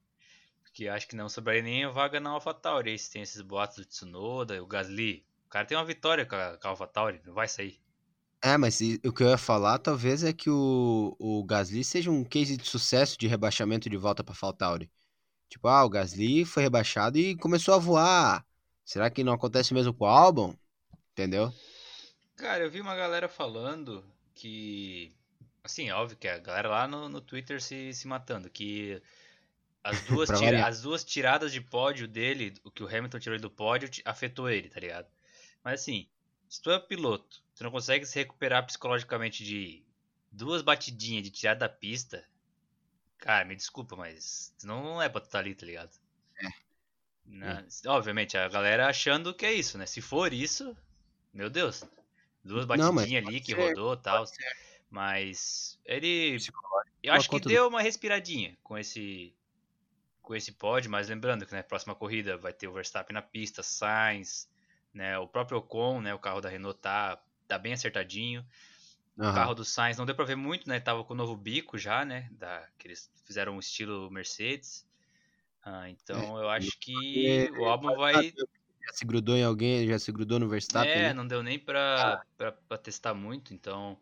Porque 0.61 0.87
acho 0.87 1.07
que 1.07 1.15
não 1.15 1.29
sobraria 1.29 1.61
nem 1.61 1.85
a 1.85 1.89
vaga 1.89 2.19
na 2.19 2.31
AlphaTauri. 2.31 2.91
Aí 2.91 2.99
tem 2.99 3.21
esses 3.21 3.41
boatos 3.41 3.77
do 3.77 3.85
Tsunoda, 3.85 4.61
o 4.61 4.67
Gasly. 4.67 5.25
O 5.45 5.49
cara 5.49 5.65
tem 5.65 5.77
uma 5.77 5.85
vitória 5.85 6.25
com 6.25 6.35
a, 6.35 6.57
com 6.57 6.67
a 6.67 6.71
AlphaTauri, 6.71 7.21
não 7.25 7.33
vai 7.33 7.47
sair. 7.47 7.79
É, 8.45 8.57
mas 8.57 8.79
e- 8.79 9.01
o 9.05 9.11
que 9.11 9.23
eu 9.23 9.29
ia 9.29 9.37
falar 9.37 9.79
talvez 9.79 10.23
é 10.23 10.31
que 10.31 10.49
o, 10.51 11.15
o 11.19 11.43
Gasly 11.45 11.83
seja 11.83 12.11
um 12.11 12.23
case 12.23 12.55
de 12.57 12.67
sucesso 12.67 13.17
de 13.17 13.27
rebaixamento 13.27 13.89
de 13.89 13.97
volta 13.97 14.23
pra 14.23 14.33
AlphaTauri. 14.33 14.91
Tipo, 15.49 15.67
ah, 15.69 15.85
o 15.85 15.89
Gasly 15.89 16.45
foi 16.45 16.63
rebaixado 16.63 17.17
e 17.19 17.37
começou 17.37 17.73
a 17.75 17.79
voar. 17.79 18.45
Será 18.85 19.09
que 19.11 19.23
não 19.23 19.33
acontece 19.33 19.73
mesmo 19.73 19.93
com 19.93 20.05
o 20.05 20.07
Albon? 20.07 20.55
Entendeu? 21.13 21.53
Cara, 22.35 22.63
eu 22.63 22.69
vi 22.71 22.81
uma 22.81 22.95
galera 22.95 23.27
falando 23.29 24.03
que. 24.33 25.13
Assim, 25.63 25.89
óbvio 25.91 26.17
que 26.17 26.27
a 26.27 26.37
galera 26.37 26.69
lá 26.69 26.87
no, 26.87 27.09
no 27.09 27.19
Twitter 27.21 27.61
se, 27.61 27.93
se 27.93 28.07
matando. 28.07 28.49
Que 28.49 29.01
as 29.83 30.01
duas, 30.03 30.31
tira- 30.31 30.65
as 30.67 30.81
duas 30.83 31.05
tiradas 31.05 31.53
de 31.53 31.61
pódio 31.61 32.07
dele, 32.07 32.53
o 32.65 32.71
que 32.71 32.83
o 32.83 32.87
Hamilton 32.89 33.19
tirou 33.19 33.39
do 33.39 33.51
pódio, 33.51 33.89
afetou 34.05 34.49
ele, 34.49 34.69
tá 34.69 34.79
ligado? 34.81 35.07
Mas 35.63 35.81
assim, 35.81 36.09
se 36.49 36.61
tu 36.61 36.71
é 36.71 36.79
piloto, 36.79 37.43
tu 37.55 37.63
não 37.63 37.71
consegue 37.71 38.05
se 38.05 38.19
recuperar 38.19 38.65
psicologicamente 38.65 39.43
de 39.43 39.83
duas 40.31 40.61
batidinhas 40.61 41.23
de 41.23 41.31
tirar 41.31 41.55
da 41.55 41.69
pista. 41.69 42.23
Cara, 43.17 43.45
me 43.45 43.55
desculpa, 43.55 43.95
mas 43.95 44.53
não 44.63 45.01
é 45.01 45.09
pra 45.09 45.21
tu 45.21 45.25
estar 45.25 45.39
ali, 45.39 45.55
tá 45.55 45.65
ligado? 45.65 45.91
É. 46.39 46.47
Né? 47.25 47.67
Obviamente, 47.87 48.37
a 48.37 48.47
galera 48.47 48.87
achando 48.87 49.33
que 49.33 49.45
é 49.45 49.53
isso, 49.53 49.77
né? 49.77 49.85
Se 49.85 50.01
for 50.01 50.31
isso, 50.31 50.75
meu 51.33 51.49
Deus. 51.49 51.83
Duas 52.43 52.67
Não, 52.67 52.93
batidinhas 52.93 53.23
ali 53.23 53.33
pode 53.33 53.41
que 53.41 53.55
ser, 53.55 53.69
rodou 53.69 53.93
e 53.93 53.97
tal. 53.97 54.25
Mas 54.89 55.79
ele. 55.83 56.37
Eu 57.01 57.13
acho 57.13 57.29
que 57.29 57.39
deu 57.39 57.67
uma 57.67 57.81
respiradinha 57.81 58.55
com 58.63 58.77
esse. 58.77 59.33
Com 60.21 60.35
esse 60.35 60.51
pod, 60.51 60.87
mas 60.89 61.09
lembrando 61.09 61.45
que 61.45 61.53
na 61.53 61.63
próxima 61.63 61.93
corrida 61.93 62.37
vai 62.37 62.51
ter 62.51 62.67
o 62.67 62.73
Verstappen 62.73 63.13
na 63.13 63.21
pista, 63.21 63.61
Sainz, 63.61 64.49
né? 64.93 65.17
O 65.19 65.27
próprio 65.27 65.57
Ocon, 65.57 66.01
né? 66.01 66.13
O 66.13 66.19
carro 66.19 66.41
da 66.41 66.49
Renault 66.49 66.79
tá, 66.79 67.21
tá 67.47 67.57
bem 67.57 67.73
acertadinho. 67.73 68.45
O 69.21 69.23
Aham. 69.23 69.33
carro 69.33 69.55
do 69.55 69.65
Sainz 69.65 69.97
não 69.97 70.05
deu 70.05 70.15
pra 70.15 70.25
ver 70.25 70.35
muito, 70.35 70.67
né? 70.69 70.79
Tava 70.79 71.03
com 71.03 71.13
o 71.13 71.17
novo 71.17 71.35
bico 71.37 71.77
já, 71.77 72.05
né? 72.05 72.29
Da, 72.33 72.67
que 72.77 72.87
eles 72.87 73.11
fizeram 73.25 73.55
um 73.55 73.59
estilo 73.59 74.11
Mercedes. 74.11 74.85
Ah, 75.63 75.89
então 75.89 76.37
eu 76.39 76.49
acho 76.49 76.77
que 76.79 77.47
É, 77.47 77.51
o 77.51 77.65
álbum 77.65 77.95
vai. 77.95 78.31
Já 78.87 78.93
se 78.93 79.05
grudou 79.05 79.35
em 79.35 79.43
alguém, 79.43 79.87
já 79.87 79.97
se 79.97 80.11
grudou 80.11 80.39
no 80.39 80.47
Verstappen. 80.47 81.01
É, 81.01 81.07
né? 81.09 81.13
não 81.13 81.27
deu 81.27 81.41
nem 81.43 81.59
pra, 81.59 82.25
pra, 82.37 82.51
pra 82.51 82.77
testar 82.77 83.13
muito, 83.13 83.53
então. 83.53 83.99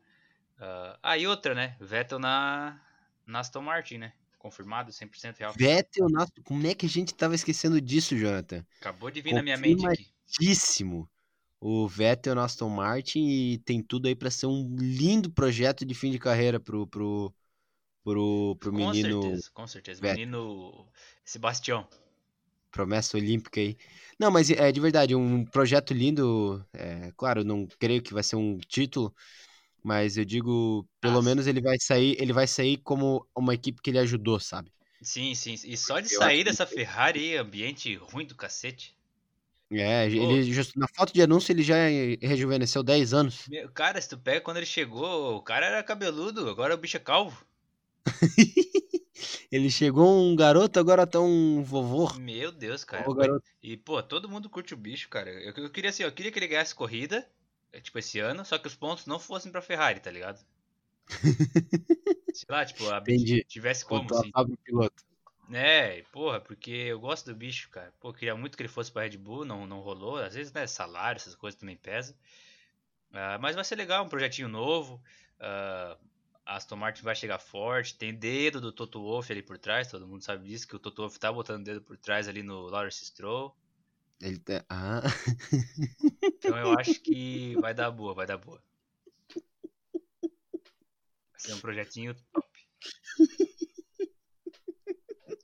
ah, 0.60 1.00
Ah, 1.04 1.18
e 1.18 1.28
outra, 1.28 1.54
né? 1.56 1.78
Vettel 1.80 2.20
na, 2.20 2.82
na 3.26 3.40
Aston 3.40 3.62
Martin, 3.62 3.98
né? 4.00 4.14
Confirmado, 4.40 4.92
100% 4.92 5.38
real. 5.40 5.56
Vettel, 5.58 6.10
nossa, 6.10 6.32
como 6.44 6.66
é 6.68 6.76
que 6.76 6.86
a 6.86 6.90
gente 6.90 7.14
tava 7.16 7.36
esquecendo 7.36 7.80
disso, 7.80 8.16
Jonathan? 8.18 8.66
Acabou 8.80 9.10
de 9.10 9.20
vir 9.20 9.34
na 9.34 9.42
minha 9.42 9.58
mente 9.58 9.88
aqui. 9.88 10.14
O 11.66 11.88
Vettel 11.88 12.36
na 12.36 12.44
Aston 12.46 12.70
Martin 12.70 13.22
e 13.28 13.58
tem 13.60 13.82
tudo 13.82 14.08
aí 14.08 14.16
pra 14.16 14.30
ser 14.32 14.48
um 14.48 14.76
lindo 14.78 15.32
projeto 15.32 15.86
de 15.86 15.94
fim 15.96 16.12
de 16.12 16.20
carreira 16.20 16.60
pro, 16.60 16.86
pro, 16.88 17.34
pro, 18.04 18.58
pro 18.60 18.74
Com 18.74 18.94
menino 18.94 18.94
certeza, 18.94 19.50
com 19.54 19.66
certeza. 19.66 20.02
Vettel. 20.02 20.26
Menino 20.26 20.86
Sebastião. 21.24 21.88
promessa 22.72 23.18
olímpica 23.18 23.60
aí. 23.62 23.78
Não, 24.20 24.32
mas 24.32 24.50
é 24.50 24.72
de 24.72 24.80
verdade, 24.80 25.16
um 25.16 25.46
projeto 25.46 25.94
lindo. 25.94 26.66
É, 26.74 27.12
claro, 27.18 27.44
não 27.44 27.68
creio 27.80 28.02
que 28.02 28.14
vai 28.14 28.24
ser 28.24 28.36
um 28.36 28.58
título, 28.60 29.14
mas 29.84 30.18
eu 30.18 30.26
digo, 30.26 30.88
pelo 31.02 31.22
Ah, 31.22 31.24
menos 31.24 31.48
ele 31.48 31.62
vai 31.62 31.78
sair, 31.80 32.18
ele 32.22 32.34
vai 32.34 32.48
sair 32.48 32.78
como 32.80 33.28
uma 33.38 33.54
equipe 33.56 33.82
que 33.82 33.90
ele 33.92 34.00
ajudou, 34.00 34.40
sabe? 34.40 34.72
Sim, 35.04 35.36
sim. 35.36 35.54
E 35.66 35.78
só 35.78 36.00
de 36.00 36.10
Eu 36.10 36.20
sair 36.20 36.44
que- 36.44 36.44
dessa 36.44 36.66
Ferrari, 36.66 37.38
ambiente 37.38 37.96
ruim 37.96 38.26
do 38.26 38.34
cacete. 38.34 38.98
É, 39.80 40.06
ele 40.06 40.52
just- 40.52 40.76
na 40.76 40.88
foto 40.88 41.14
de 41.14 41.22
anúncio 41.22 41.52
ele 41.52 41.64
já 41.64 41.76
rejuvenesceu 42.22 42.84
10 42.84 43.14
anos. 43.14 43.48
Meu, 43.48 43.70
cara, 43.72 44.00
se 44.00 44.10
tu 44.10 44.18
pega 44.18 44.42
quando 44.42 44.58
ele 44.58 44.66
chegou, 44.66 45.36
o 45.36 45.42
cara 45.42 45.66
era 45.66 45.84
cabeludo, 45.84 46.50
agora 46.50 46.74
o 46.76 46.78
bicho 46.78 46.98
é 46.98 47.00
calvo. 47.00 47.46
Ele 49.52 49.70
chegou 49.70 50.20
um 50.20 50.36
garoto, 50.36 50.80
agora 50.80 51.06
tá 51.06 51.20
um 51.20 51.64
vovô. 51.64 52.12
Meu 52.16 52.52
Deus, 52.52 52.84
cara. 52.84 53.04
Vovô. 53.04 53.40
E, 53.62 53.78
pô, 53.78 54.02
todo 54.02 54.28
mundo 54.28 54.50
curte 54.50 54.74
o 54.74 54.78
bicho, 54.78 55.08
cara. 55.10 55.30
Eu, 55.30 55.54
eu 55.56 55.70
queria 55.70 55.92
assim, 55.92 56.04
eu 56.04 56.12
queria 56.12 56.32
que 56.32 56.40
ele 56.40 56.48
ganhasse 56.48 56.74
corrida, 56.74 57.30
é, 57.72 57.80
tipo, 57.80 57.98
esse 58.00 58.20
ano, 58.20 58.44
só 58.44 58.58
que 58.58 58.68
os 58.68 58.76
pontos 58.76 59.06
não 59.06 59.20
fossem 59.20 59.52
pra 59.52 59.62
Ferrari, 59.62 60.00
tá 60.00 60.12
ligado? 60.12 60.44
Sei 62.34 62.48
lá, 62.50 62.66
tipo, 62.66 62.90
a 62.90 62.98
Entendi. 62.98 63.46
tivesse 63.48 63.86
como, 63.86 64.12
assim. 64.14 64.32
Piloto. 64.64 65.04
É, 65.56 66.02
porra, 66.12 66.42
porque 66.42 66.72
eu 66.72 67.00
gosto 67.00 67.28
do 67.28 67.36
bicho, 67.36 67.70
cara. 67.70 67.94
Pô, 68.00 68.12
queria 68.12 68.36
muito 68.36 68.58
que 68.58 68.64
ele 68.64 68.70
fosse 68.70 68.92
pra 68.92 69.04
Red 69.04 69.18
Bull, 69.18 69.46
não, 69.46 69.68
não 69.68 69.82
rolou. 69.82 70.18
Às 70.18 70.34
vezes, 70.34 70.52
né, 70.52 70.66
salário, 70.66 71.18
essas 71.18 71.36
coisas 71.36 71.60
também 71.60 71.78
pesam. 71.78 72.16
Ah, 73.12 73.38
mas 73.40 73.56
vai 73.56 73.64
ser 73.64 73.76
legal, 73.76 74.04
um 74.04 74.10
projetinho 74.10 74.48
novo. 74.48 75.02
A 75.40 75.98
Aston 76.46 76.76
Martin 76.76 77.04
vai 77.04 77.16
chegar 77.16 77.38
forte. 77.38 77.96
Tem 77.96 78.14
dedo 78.14 78.60
do 78.60 78.72
Toto 78.72 79.02
Wolff 79.02 79.32
ali 79.32 79.44
por 79.44 79.58
trás, 79.58 79.90
todo 79.90 80.08
mundo 80.08 80.24
sabe 80.24 80.48
disso, 80.48 80.68
que 80.68 80.76
o 80.76 80.80
Toto 80.80 81.04
Wolff 81.04 81.20
tá 81.20 81.32
botando 81.32 81.64
dedo 81.64 81.82
por 81.82 81.98
trás 81.98 82.28
ali 82.28 82.42
no 82.42 82.64
Lawrence 82.64 83.06
Stroll. 83.06 83.56
Ele 84.20 84.40
tá... 84.40 84.66
Ah, 84.70 85.02
Então 86.24 86.58
eu 86.58 86.78
acho 86.78 87.00
que 87.02 87.56
vai 87.60 87.74
dar 87.74 87.92
boa, 87.92 88.14
vai 88.14 88.26
dar 88.26 88.38
boa. 88.38 88.62
Vai 90.22 90.32
ser 91.38 91.54
um 91.54 91.60
projetinho 91.60 92.16
top. 92.34 92.48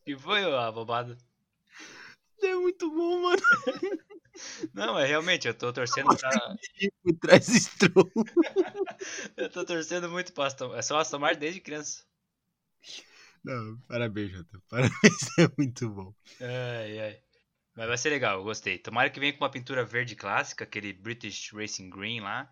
E 0.10 0.18
foi 0.18 0.44
a 0.44 0.72
bobada. 0.72 1.16
é 2.42 2.56
muito 2.56 2.90
bom, 2.90 3.22
mano. 3.22 3.42
Não, 4.74 4.98
é 4.98 5.06
realmente, 5.06 5.48
eu 5.48 5.54
tô 5.54 5.72
torcendo 5.72 6.18
pra. 6.18 6.32
Por 7.04 7.16
trás. 7.20 7.70
Eu 9.38 9.52
tô 9.52 9.64
torcendo 9.64 10.10
muito 10.10 10.34
pra 10.34 10.48
Aston. 10.48 10.76
É 10.76 10.82
só 10.82 10.98
Aston 10.98 11.20
Martin 11.20 11.40
desde 11.42 11.62
criança. 11.62 12.04
Não, 13.44 13.78
parabéns, 13.88 14.32
Jota. 14.32 14.60
Parabéns, 14.68 14.90
é 15.38 15.48
muito 15.56 15.88
bom. 15.92 16.12
Ai, 16.42 17.00
ai. 17.00 17.22
Mas 17.76 17.88
vai 17.88 17.98
ser 17.98 18.10
legal, 18.10 18.40
eu 18.40 18.44
gostei. 18.44 18.80
Tomara 18.80 19.12
que 19.12 19.20
venha 19.20 19.34
com 19.34 19.44
uma 19.44 19.52
pintura 19.52 19.86
verde 19.86 20.16
clássica, 20.16 20.64
aquele 20.64 20.92
British 20.92 21.52
Racing 21.54 21.92
Green 21.92 22.22
lá. 22.22 22.52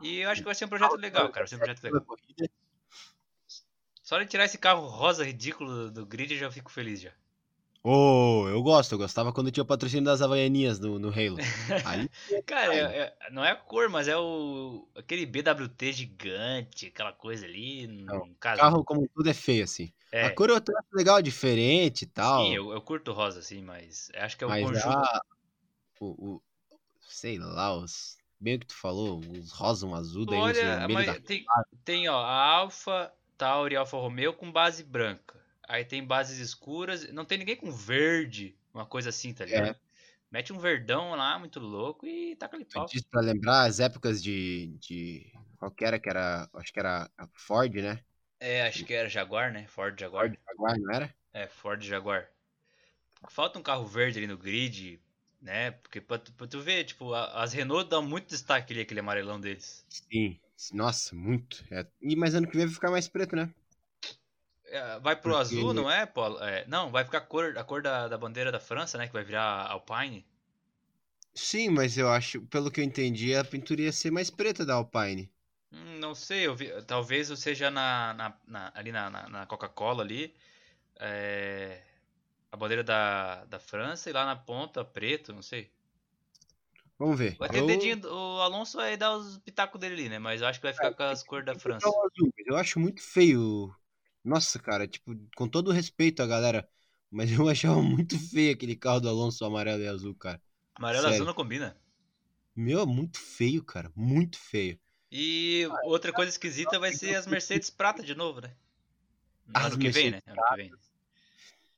E 0.00 0.20
eu 0.20 0.30
acho 0.30 0.40
que 0.40 0.46
vai 0.46 0.54
ser 0.54 0.64
um 0.64 0.70
projeto 0.70 0.96
legal, 0.96 1.28
cara. 1.28 1.44
Vai 1.44 1.48
ser 1.48 1.56
um 1.56 1.58
projeto 1.58 1.82
legal. 1.82 2.06
Só 4.12 4.18
de 4.18 4.26
tirar 4.26 4.44
esse 4.44 4.58
carro 4.58 4.86
rosa 4.86 5.24
ridículo 5.24 5.90
do 5.90 6.04
grid 6.04 6.34
eu 6.34 6.38
já 6.38 6.50
fico 6.50 6.70
feliz 6.70 7.00
já. 7.00 7.12
Oh, 7.84 8.46
eu 8.48 8.62
gosto, 8.62 8.92
eu 8.92 8.98
gostava 8.98 9.32
quando 9.32 9.50
tinha 9.50 9.62
o 9.64 9.66
patrocínio 9.66 10.04
das 10.04 10.22
Havaianinhas 10.22 10.78
no, 10.78 10.98
no 10.98 11.08
Halo. 11.08 11.42
Aí, 11.82 12.08
Cara, 12.46 12.72
é- 12.74 13.14
é- 13.24 13.30
não 13.30 13.44
é 13.44 13.50
a 13.50 13.56
cor, 13.56 13.88
mas 13.88 14.08
é 14.08 14.16
o. 14.16 14.88
aquele 14.94 15.26
BWT 15.26 15.92
gigante, 15.92 16.86
aquela 16.86 17.12
coisa 17.12 17.46
ali. 17.46 17.86
Não, 18.06 18.26
No 18.26 18.34
caso. 18.36 18.70
carro 18.70 18.84
como 18.84 19.08
tudo 19.14 19.28
é 19.30 19.34
feio, 19.34 19.64
assim. 19.64 19.92
é, 20.10 20.20
A 20.20 20.30
cor 20.30 20.50
eu 20.50 20.56
acho 20.56 20.64
legal, 20.92 21.20
diferente 21.22 22.02
e 22.02 22.06
tal. 22.06 22.46
sim, 22.46 22.54
eu, 22.54 22.72
eu 22.72 22.80
curto 22.80 23.12
rosa, 23.12 23.40
assim, 23.40 23.60
mas 23.62 24.10
acho 24.14 24.36
que 24.38 24.44
é 24.44 24.46
o 24.46 24.54
mas 24.54 24.54
conjunto. 24.54 25.12
a, 25.12 25.20
o, 26.00 26.36
o- 26.36 26.42
sei 27.08 27.38
lá, 27.38 27.76
os, 27.76 28.18
bem 28.40 28.56
o 28.56 28.60
que 28.60 28.66
tu 28.68 28.76
falou, 28.76 29.20
os 29.20 29.52
rosa, 29.52 29.86
um 29.86 29.94
azul, 29.96 30.26
daí 30.26 30.52
Olha, 30.52 30.54
vermelho 30.54 30.86
mas 30.88 31.06
da... 31.06 31.18
tem, 31.26 31.44
tem 31.84 32.08
ó, 32.08 32.16
a 32.18 32.44
Alfa 32.56 33.12
Tauri 33.42 33.74
e 33.74 33.76
Alfa 33.76 33.96
Romeo 33.96 34.32
com 34.32 34.52
base 34.52 34.84
branca. 34.84 35.36
Aí 35.66 35.84
tem 35.84 36.06
bases 36.06 36.38
escuras. 36.38 37.12
Não 37.12 37.24
tem 37.24 37.38
ninguém 37.38 37.56
com 37.56 37.72
verde, 37.72 38.56
uma 38.72 38.86
coisa 38.86 39.08
assim, 39.08 39.34
tá 39.34 39.44
ligado? 39.44 39.70
É. 39.70 39.76
Mete 40.30 40.52
um 40.52 40.60
verdão 40.60 41.10
lá, 41.16 41.36
muito 41.40 41.58
louco, 41.58 42.06
e 42.06 42.36
taca 42.36 42.54
ali 42.54 42.64
pau. 42.64 42.86
disse 42.86 43.04
pra 43.10 43.20
lembrar 43.20 43.64
as 43.64 43.80
épocas 43.80 44.22
de, 44.22 44.68
de... 44.78 45.32
Qual 45.58 45.72
que 45.72 45.84
era? 45.84 45.98
Que 45.98 46.08
era, 46.08 46.48
acho 46.54 46.72
que 46.72 46.78
era 46.78 47.10
a 47.18 47.26
Ford, 47.34 47.74
né? 47.74 47.98
É, 48.38 48.62
acho 48.62 48.84
que 48.84 48.94
era 48.94 49.08
Jaguar, 49.08 49.52
né? 49.52 49.66
Ford 49.66 49.98
Jaguar. 49.98 50.26
Ford 50.26 50.38
Jaguar, 50.46 50.78
não 50.78 50.94
era? 50.94 51.14
É, 51.32 51.48
Ford 51.48 51.82
Jaguar. 51.82 52.28
Falta 53.28 53.58
um 53.58 53.62
carro 53.62 53.84
verde 53.84 54.18
ali 54.18 54.28
no 54.28 54.38
grid, 54.38 55.00
né? 55.40 55.72
Porque 55.72 56.00
pra 56.00 56.16
tu, 56.16 56.32
pra 56.32 56.46
tu 56.46 56.60
ver, 56.60 56.84
tipo, 56.84 57.12
as 57.12 57.52
Renault 57.52 57.90
dão 57.90 58.02
muito 58.02 58.28
destaque 58.28 58.72
ali, 58.72 58.82
aquele 58.82 59.00
amarelão 59.00 59.40
deles. 59.40 59.84
Sim. 59.88 60.38
Nossa, 60.72 61.14
muito. 61.14 61.64
É. 61.70 61.86
E 62.00 62.14
mas 62.16 62.34
ano 62.34 62.46
que 62.46 62.56
vem 62.56 62.66
vai 62.66 62.74
ficar 62.74 62.90
mais 62.90 63.08
preto, 63.08 63.34
né? 63.34 63.52
É, 64.66 64.98
vai 65.00 65.14
pro 65.16 65.32
Porque- 65.32 65.40
azul, 65.40 65.74
não 65.74 65.90
é, 65.90 66.06
Paulo? 66.06 66.38
É, 66.42 66.66
não, 66.66 66.90
vai 66.90 67.04
ficar 67.04 67.18
a 67.18 67.20
cor, 67.22 67.56
a 67.58 67.64
cor 67.64 67.82
da, 67.82 68.08
da 68.08 68.16
bandeira 68.16 68.50
da 68.52 68.60
França, 68.60 68.96
né? 68.96 69.06
Que 69.06 69.12
vai 69.12 69.24
virar 69.24 69.66
Alpine. 69.70 70.24
Sim, 71.34 71.70
mas 71.70 71.96
eu 71.98 72.08
acho, 72.10 72.42
pelo 72.42 72.70
que 72.70 72.80
eu 72.80 72.84
entendi, 72.84 73.34
a 73.34 73.44
pintura 73.44 73.82
ia 73.82 73.92
ser 73.92 74.10
mais 74.10 74.30
preta 74.30 74.64
da 74.64 74.74
Alpine. 74.74 75.30
Hum, 75.72 75.98
não 75.98 76.14
sei, 76.14 76.46
eu 76.46 76.54
vi, 76.54 76.70
talvez 76.86 77.30
eu 77.30 77.36
seja 77.36 77.70
na, 77.70 78.12
na- 78.14 78.38
na- 78.46 78.72
ali 78.74 78.92
na, 78.92 79.08
na- 79.10 79.28
na 79.28 79.46
Coca-Cola 79.46 80.02
ali. 80.02 80.34
é, 81.00 81.82
a 82.52 82.56
bandeira 82.56 82.84
da, 82.84 83.44
da 83.46 83.58
França 83.58 84.10
e 84.10 84.12
lá 84.12 84.24
na 84.26 84.36
ponta 84.36 84.84
preto, 84.84 85.32
não 85.32 85.42
sei. 85.42 85.70
Vamos 87.02 87.18
ver. 87.18 87.36
Vai 87.36 87.48
ter 87.48 87.58
eu... 87.58 87.66
dedinho, 87.66 88.00
o 88.06 88.40
Alonso 88.40 88.76
vai 88.76 88.96
dar 88.96 89.16
os 89.16 89.36
pitacos 89.38 89.80
dele 89.80 89.94
ali, 89.94 90.08
né? 90.08 90.20
Mas 90.20 90.40
eu 90.40 90.46
acho 90.46 90.60
que 90.60 90.66
vai 90.66 90.72
ficar 90.72 90.94
com 90.94 91.02
as 91.02 91.24
cores 91.24 91.44
da 91.44 91.52
França. 91.52 91.84
Eu, 91.84 91.90
azul, 91.90 92.32
mas 92.38 92.46
eu 92.46 92.56
acho 92.56 92.78
muito 92.78 93.02
feio. 93.02 93.74
Nossa, 94.22 94.56
cara, 94.60 94.86
tipo, 94.86 95.12
com 95.36 95.48
todo 95.48 95.72
respeito 95.72 96.22
à 96.22 96.28
galera, 96.28 96.68
mas 97.10 97.32
eu 97.32 97.48
achava 97.50 97.82
muito 97.82 98.16
feio 98.16 98.54
aquele 98.54 98.76
carro 98.76 99.00
do 99.00 99.08
Alonso 99.08 99.44
amarelo 99.44 99.82
e 99.82 99.88
azul, 99.88 100.14
cara. 100.14 100.40
Amarelo 100.76 101.08
e 101.08 101.14
azul 101.14 101.26
não 101.26 101.34
combina. 101.34 101.76
Meu, 102.54 102.82
é 102.82 102.86
muito 102.86 103.18
feio, 103.18 103.64
cara, 103.64 103.90
muito 103.96 104.38
feio. 104.38 104.78
E 105.10 105.68
outra 105.82 106.12
coisa 106.12 106.30
esquisita 106.30 106.78
vai 106.78 106.92
ser 106.92 107.16
as 107.16 107.26
Mercedes 107.26 107.68
prata 107.68 108.04
de 108.04 108.14
novo, 108.14 108.40
né? 108.40 108.54
As 109.52 109.72
Ano 109.72 109.78
que 109.80 109.90
vem, 109.90 110.12
né? 110.12 110.22
Ano 110.24 110.40
que 110.50 110.56
vem. 110.56 110.72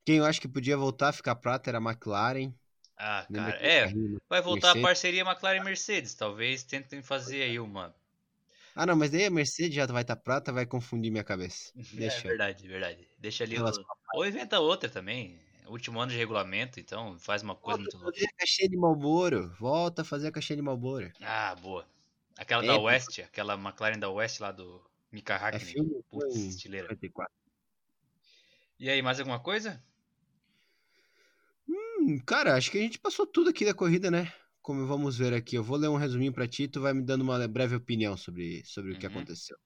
Quem 0.04 0.16
eu 0.18 0.26
acho 0.26 0.38
que 0.38 0.46
podia 0.46 0.76
voltar 0.76 1.08
a 1.08 1.12
ficar 1.14 1.34
prata 1.36 1.70
era 1.70 1.78
a 1.78 1.80
McLaren. 1.80 2.52
Ah, 2.96 3.28
Lembra 3.28 3.52
cara, 3.52 3.66
é, 3.66 3.80
carrinho? 3.80 4.20
vai 4.28 4.42
voltar 4.42 4.72
a 4.72 4.74
Mercedes? 4.74 4.82
parceria 4.82 5.22
McLaren 5.22 5.58
e 5.58 5.60
Mercedes. 5.60 6.14
Talvez 6.14 6.64
tentem 6.64 7.02
fazer 7.02 7.42
aí 7.42 7.58
uma. 7.60 7.94
Ah, 8.74 8.86
não, 8.86 8.96
mas 8.96 9.10
daí 9.10 9.24
a 9.26 9.30
Mercedes 9.30 9.74
já 9.74 9.86
vai 9.86 10.02
estar 10.02 10.16
prata, 10.16 10.52
vai 10.52 10.66
confundir 10.66 11.10
minha 11.10 11.24
cabeça. 11.24 11.72
É 11.96 11.96
Deixa. 11.96 12.28
verdade, 12.28 12.66
verdade. 12.68 13.08
Deixa 13.18 13.44
ali. 13.44 13.56
Elas- 13.56 13.78
o- 13.78 13.84
Ou 14.12 14.26
inventa 14.26 14.60
outra 14.60 14.88
também. 14.88 15.38
Último 15.66 15.98
ano 16.00 16.12
de 16.12 16.18
regulamento, 16.18 16.78
então 16.78 17.18
faz 17.18 17.42
uma 17.42 17.56
coisa 17.56 17.80
Volta 17.80 17.82
muito 17.82 17.96
a 17.96 17.98
louca. 17.98 18.12
fazer 18.12 18.26
a 18.26 18.32
caixinha 18.36 18.68
de 18.68 18.76
Malboro. 18.76 19.54
Volta 19.58 20.02
a 20.02 20.04
fazer 20.04 20.28
a 20.28 20.32
caixinha 20.32 20.56
de 20.56 20.62
Malboro. 20.62 21.12
Ah, 21.20 21.54
boa. 21.56 21.88
Aquela 22.36 22.62
da 22.62 22.74
Épico. 22.74 22.84
West, 22.84 23.18
aquela 23.20 23.54
McLaren 23.54 23.98
da 23.98 24.10
West 24.10 24.40
lá 24.40 24.52
do 24.52 24.84
Mika 25.12 25.34
É 25.34 25.36
Hakkinen. 25.36 25.72
filme 25.72 26.02
Putz, 26.10 26.36
estileira. 26.36 26.88
54. 26.88 27.32
E 28.78 28.88
aí, 28.90 29.02
mais 29.02 29.18
alguma 29.18 29.40
coisa? 29.40 29.82
Cara, 32.26 32.54
acho 32.56 32.70
que 32.70 32.78
a 32.78 32.80
gente 32.80 32.98
passou 32.98 33.26
tudo 33.26 33.50
aqui 33.50 33.64
da 33.64 33.74
corrida, 33.74 34.10
né? 34.10 34.32
Como 34.62 34.86
vamos 34.86 35.18
ver 35.18 35.34
aqui, 35.34 35.56
eu 35.56 35.62
vou 35.64 35.76
ler 35.76 35.88
um 35.88 35.96
resuminho 35.96 36.32
pra 36.32 36.48
ti, 36.48 36.66
tu 36.68 36.80
vai 36.80 36.92
me 36.94 37.02
dando 37.04 37.22
uma 37.22 37.46
breve 37.48 37.76
opinião 37.76 38.16
sobre, 38.16 38.62
sobre 38.64 38.92
o 38.92 38.96
que 38.98 39.06
Uhum. 39.06 39.06
aconteceu. 39.06 39.56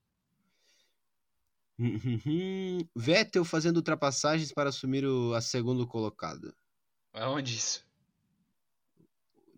Vettel 2.95 3.45
fazendo 3.45 3.77
ultrapassagens 3.77 4.51
para 4.53 4.69
assumir 4.69 5.05
o 5.05 5.33
a 5.33 5.41
segundo 5.41 5.87
colocado. 5.87 6.53
Aonde 7.13 7.53
isso? 7.55 7.85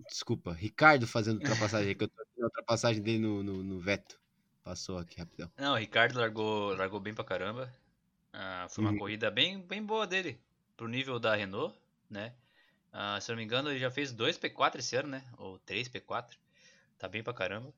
Desculpa, 0.10 0.54
Ricardo 0.54 1.08
fazendo 1.08 1.38
ultrapassagem, 1.38 1.96
que 1.96 2.04
eu 2.04 2.10
tô 2.10 2.24
vendo 2.36 2.44
a 2.44 2.48
ultrapassagem 2.48 3.02
dele 3.02 3.20
no, 3.20 3.44
no, 3.44 3.64
no 3.64 3.80
Vettel. 3.80 4.20
Passou 4.64 4.98
aqui 4.98 5.18
rapidão. 5.20 5.52
Não, 5.58 5.74
o 5.74 5.78
Ricardo 5.78 6.20
largou, 6.20 6.74
largou 6.76 7.00
bem 7.00 7.14
pra 7.14 7.24
caramba. 7.24 7.74
Ah, 8.34 8.68
foi 8.70 8.84
uma 8.84 8.94
Uhum. 8.94 8.98
corrida 8.98 9.32
bem, 9.32 9.62
bem 9.62 9.84
boa 9.86 10.08
dele. 10.08 10.42
Pro 10.78 10.88
nível 10.88 11.20
da 11.20 11.36
Renault, 11.36 11.78
né? 12.10 12.36
Ah, 12.92 13.20
se 13.22 13.30
não 13.32 13.38
me 13.38 13.44
engano, 13.44 13.70
ele 13.70 13.80
já 13.80 13.90
fez 13.92 14.14
dois 14.14 14.38
P4 14.38 14.80
esse 14.80 14.96
ano, 14.96 15.10
né? 15.10 15.24
Ou 15.38 15.58
três 15.60 15.88
P4. 15.90 16.38
Tá 16.98 17.08
bem 17.08 17.24
pra 17.24 17.34
caramba. 17.34 17.74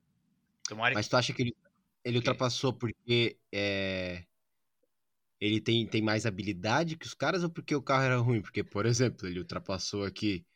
Tomara 0.68 0.94
Mas 0.94 1.08
que. 1.08 1.08
tu 1.08 1.16
acha 1.16 1.32
que 1.34 1.42
ele, 1.42 1.56
ele 2.04 2.18
ultrapassou 2.18 2.72
porque 2.78 3.40
é, 3.52 4.26
ele 5.40 5.60
tem, 5.60 5.86
tem 5.88 6.02
mais 6.02 6.26
habilidade 6.26 6.96
que 6.96 7.06
os 7.06 7.14
caras 7.14 7.42
ou 7.44 7.50
porque 7.50 7.74
o 7.74 7.82
carro 7.82 8.04
era 8.04 8.16
ruim? 8.18 8.40
Porque, 8.42 8.64
por 8.64 8.86
exemplo, 8.86 9.26
ele 9.28 9.38
ultrapassou 9.40 10.04
aqui 10.04 10.46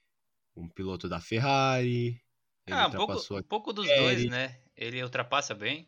um 0.56 0.68
piloto 0.68 1.08
da 1.08 1.20
Ferrari, 1.20 2.22
Ah, 2.70 2.86
um 2.88 2.94
pouco, 2.94 3.18
ultrapassou 3.18 3.38
um 3.38 3.38
aqui. 3.38 3.48
pouco 3.48 3.72
dos 3.74 3.90
É, 3.90 3.92
dois, 3.92 4.24
ele- 4.24 4.28
né? 4.28 4.62
Ele 4.76 5.02
ultrapassa 5.02 5.54
bem. 5.54 5.86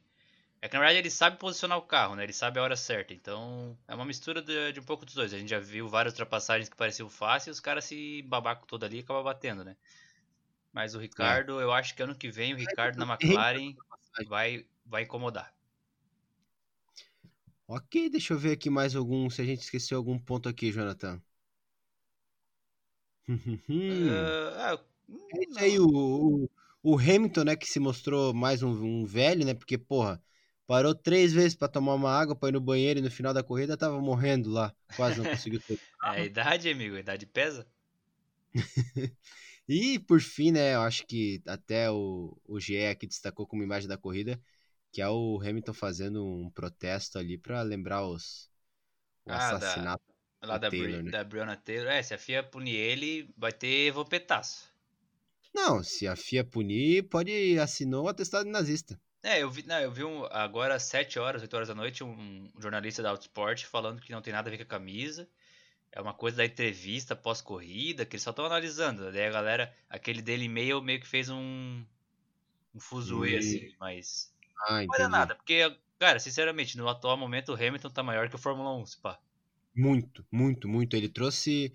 É 0.62 0.68
que 0.68 0.74
na 0.74 0.80
verdade 0.80 0.98
ele 1.00 1.10
sabe 1.10 1.36
posicionar 1.38 1.76
o 1.78 1.82
carro, 1.82 2.14
né? 2.16 2.22
Ele 2.24 2.32
sabe 2.32 2.58
a 2.58 2.62
hora 2.62 2.76
certa. 2.76 3.12
Então 3.14 3.76
é 3.88 3.94
uma 3.94 4.04
mistura 4.06 4.40
de, 4.42 4.72
de 4.72 4.80
um 4.80 4.84
pouco 4.84 5.04
dos 5.04 5.14
dois. 5.14 5.32
A 5.34 5.38
gente 5.38 5.48
já 5.50 5.58
viu 5.58 5.88
várias 5.88 6.12
ultrapassagens 6.14 6.68
que 6.68 6.76
pareciam 6.76 7.08
fáceis 7.10 7.48
e 7.48 7.58
os 7.58 7.60
caras 7.60 7.84
se 7.84 8.22
babacam 8.22 8.66
todo 8.66 8.84
ali 8.84 8.98
e 8.98 9.00
acabam 9.00 9.24
batendo, 9.24 9.64
né? 9.64 9.76
Mas 10.72 10.94
o 10.94 11.00
É. 11.00 11.02
Ricardo, 11.02 11.60
eu 11.60 11.72
acho 11.72 11.94
que 11.96 12.02
ano 12.02 12.14
que 12.16 12.30
vem 12.30 12.54
o 12.54 12.58
Ricardo 12.58 12.96
na 12.98 13.06
McLaren 13.06 13.76
vai, 14.28 14.66
vai 14.86 15.02
incomodar. 15.04 15.54
Ok, 17.66 18.10
deixa 18.10 18.34
eu 18.34 18.38
ver 18.38 18.52
aqui 18.52 18.68
mais 18.68 18.94
algum, 18.94 19.30
se 19.30 19.40
a 19.40 19.44
gente 19.46 19.62
esqueceu 19.62 19.96
algum 19.96 20.18
ponto 20.18 20.46
aqui, 20.48 20.70
Jonathan. 20.70 21.22
Hum, 23.68 24.36
Esse 25.34 25.62
não. 25.62 25.64
aí, 25.64 25.78
o, 25.78 25.86
o, 25.88 26.50
o 26.82 26.98
Hamilton, 26.98 27.44
né, 27.44 27.56
que 27.56 27.66
se 27.66 27.80
mostrou 27.80 28.32
mais 28.34 28.62
um, 28.62 28.70
um 28.70 29.04
velho, 29.04 29.44
né, 29.44 29.54
porque, 29.54 29.76
porra, 29.78 30.22
parou 30.70 30.94
três 30.94 31.32
vezes 31.32 31.54
pra 31.56 31.68
tomar 31.68 31.94
uma 31.94 32.10
água, 32.12 32.36
pra 32.36 32.48
ir 32.50 32.52
no 32.52 32.60
banheiro 32.60 33.00
e 33.00 33.02
no 33.02 33.10
final 33.10 33.34
da 33.34 33.42
corrida 33.42 33.76
tava 33.76 34.00
morrendo 34.00 34.50
lá, 34.50 34.74
quase 34.94 35.18
não 35.18 35.26
conseguiu 35.26 35.60
ter. 35.66 35.80
É 36.14 36.20
a 36.20 36.24
idade, 36.24 36.68
amigo, 36.70 36.96
a 36.96 37.00
idade 37.00 37.26
pesa. 37.26 37.66
E, 39.68 39.98
por 40.00 40.20
fim, 40.20 40.50
né, 40.52 40.74
eu 40.74 40.80
acho 40.82 41.06
que 41.06 41.40
até 41.46 41.90
o, 41.90 42.40
o 42.44 42.58
GE 42.60 42.86
aqui 42.88 43.06
destacou 43.06 43.46
como 43.46 43.62
imagem 43.62 43.88
da 43.88 43.96
corrida, 43.98 44.40
que 44.92 45.00
é 45.00 45.08
o 45.08 45.40
Hamilton 45.40 45.74
fazendo 45.74 46.24
um 46.26 46.50
protesto 46.50 47.18
ali 47.18 47.38
pra 47.38 47.62
lembrar 47.62 48.06
os, 48.06 48.50
o 49.24 49.34
Ah, 49.34 49.54
da- 49.54 49.90
assassinato. 49.92 50.04
Lá 50.42 50.56
do 50.56 50.58
da, 50.58 50.70
Bri- 50.70 51.00
Taylor, 51.00 51.02
né? 51.04 51.12
da 51.12 51.22
Breonna 51.24 51.56
Taylor. 51.56 51.90
É, 51.92 52.02
se 52.02 52.14
a 52.14 52.18
FIA 52.18 52.42
punir 52.42 52.74
ele, 52.76 53.32
vai 53.36 53.52
ter 53.52 53.90
vopetaço. 53.92 54.70
Não, 55.54 55.80
se 55.84 56.08
a 56.08 56.16
FIA 56.16 56.44
punir, 56.44 57.08
pode 57.08 57.56
assinou 57.60 58.06
o 58.06 58.08
atestado 58.08 58.48
nazista. 58.50 59.00
É, 59.22 59.42
eu 59.42 59.50
vi, 59.50 59.62
não, 59.66 59.78
eu 59.80 59.92
vi 59.92 60.02
um, 60.04 60.24
agora 60.30 60.74
às 60.74 60.84
7 60.84 61.18
horas, 61.18 61.42
8 61.42 61.54
horas 61.54 61.68
da 61.68 61.74
noite, 61.74 62.02
um 62.02 62.50
jornalista 62.58 63.02
da 63.02 63.10
Autosport 63.10 63.64
falando 63.66 64.00
que 64.00 64.12
não 64.12 64.22
tem 64.22 64.32
nada 64.32 64.48
a 64.48 64.50
ver 64.50 64.56
com 64.56 64.62
a 64.62 64.66
camisa. 64.66 65.28
É 65.92 66.00
uma 66.00 66.14
coisa 66.14 66.38
da 66.38 66.46
entrevista 66.46 67.16
pós-corrida, 67.16 68.06
que 68.06 68.16
eles 68.16 68.22
só 68.24 68.30
estão 68.30 68.46
analisando. 68.46 69.12
Daí 69.12 69.26
a 69.26 69.30
galera, 69.30 69.74
aquele 69.90 70.22
Daily 70.22 70.48
Mail 70.48 70.82
meio 70.82 71.00
que 71.00 71.06
fez 71.08 71.28
um, 71.30 71.84
um 72.74 72.80
fuzuê, 72.80 73.36
Hum. 73.36 73.38
assim, 73.38 73.74
mas 73.80 74.34
Ah, 74.68 74.82
não 74.98 75.08
entendi. 75.08 75.10
nada. 75.10 75.36
Porque, 75.36 75.76
cara, 75.98 76.20
sinceramente, 76.20 76.76
no 76.78 76.88
atual 76.88 77.16
momento 77.18 77.50
o 77.52 77.56
Hamilton 77.56 77.90
tá 77.90 78.02
maior 78.02 78.28
que 78.30 78.36
o 78.36 78.38
Fórmula 78.38 78.74
1, 78.76 78.86
se 78.86 78.98
pá. 79.00 79.20
Muito, 79.74 80.26
muito, 80.30 80.68
muito. 80.68 80.96
Ele 80.96 81.08
trouxe. 81.08 81.72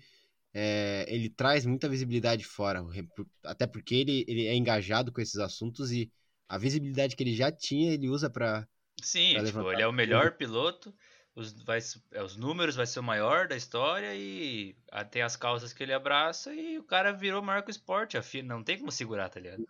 é, 0.54 1.06
ele 1.08 1.30
traz 1.30 1.66
muita 1.66 1.88
visibilidade 1.88 2.44
fora. 2.44 2.82
Até 3.44 3.66
porque 3.66 3.94
ele, 3.96 4.24
ele 4.28 4.46
é 4.48 4.56
engajado 4.56 5.12
com 5.12 5.20
esses 5.22 5.36
assuntos 5.38 5.92
e 5.92 6.12
a 6.48 6.58
visibilidade 6.58 7.16
que 7.16 7.22
ele 7.22 7.34
já 7.34 7.50
tinha, 7.52 7.92
ele 7.92 8.08
usa 8.08 8.30
pra. 8.30 8.66
Sim, 9.02 9.34
Pra 9.34 9.44
tipo, 9.44 9.70
ele 9.70 9.82
é 9.82 9.86
o 9.86 9.92
melhor 9.92 10.32
piloto, 10.36 10.94
os, 11.34 11.52
vai, 11.62 11.78
é, 12.12 12.22
os 12.22 12.36
números 12.36 12.76
vai 12.76 12.86
ser 12.86 12.98
o 13.00 13.02
maior 13.02 13.46
da 13.46 13.56
história 13.56 14.14
e 14.14 14.74
tem 15.10 15.22
as 15.22 15.36
causas 15.36 15.72
que 15.72 15.82
ele 15.82 15.92
abraça 15.92 16.54
e 16.54 16.78
o 16.78 16.84
cara 16.84 17.12
virou 17.12 17.42
maior 17.42 17.62
que 17.62 17.68
o 17.68 17.70
esporte. 17.70 18.16
Não 18.42 18.62
tem 18.64 18.78
como 18.78 18.90
segurar, 18.90 19.28
tá 19.28 19.38
ligado? 19.40 19.62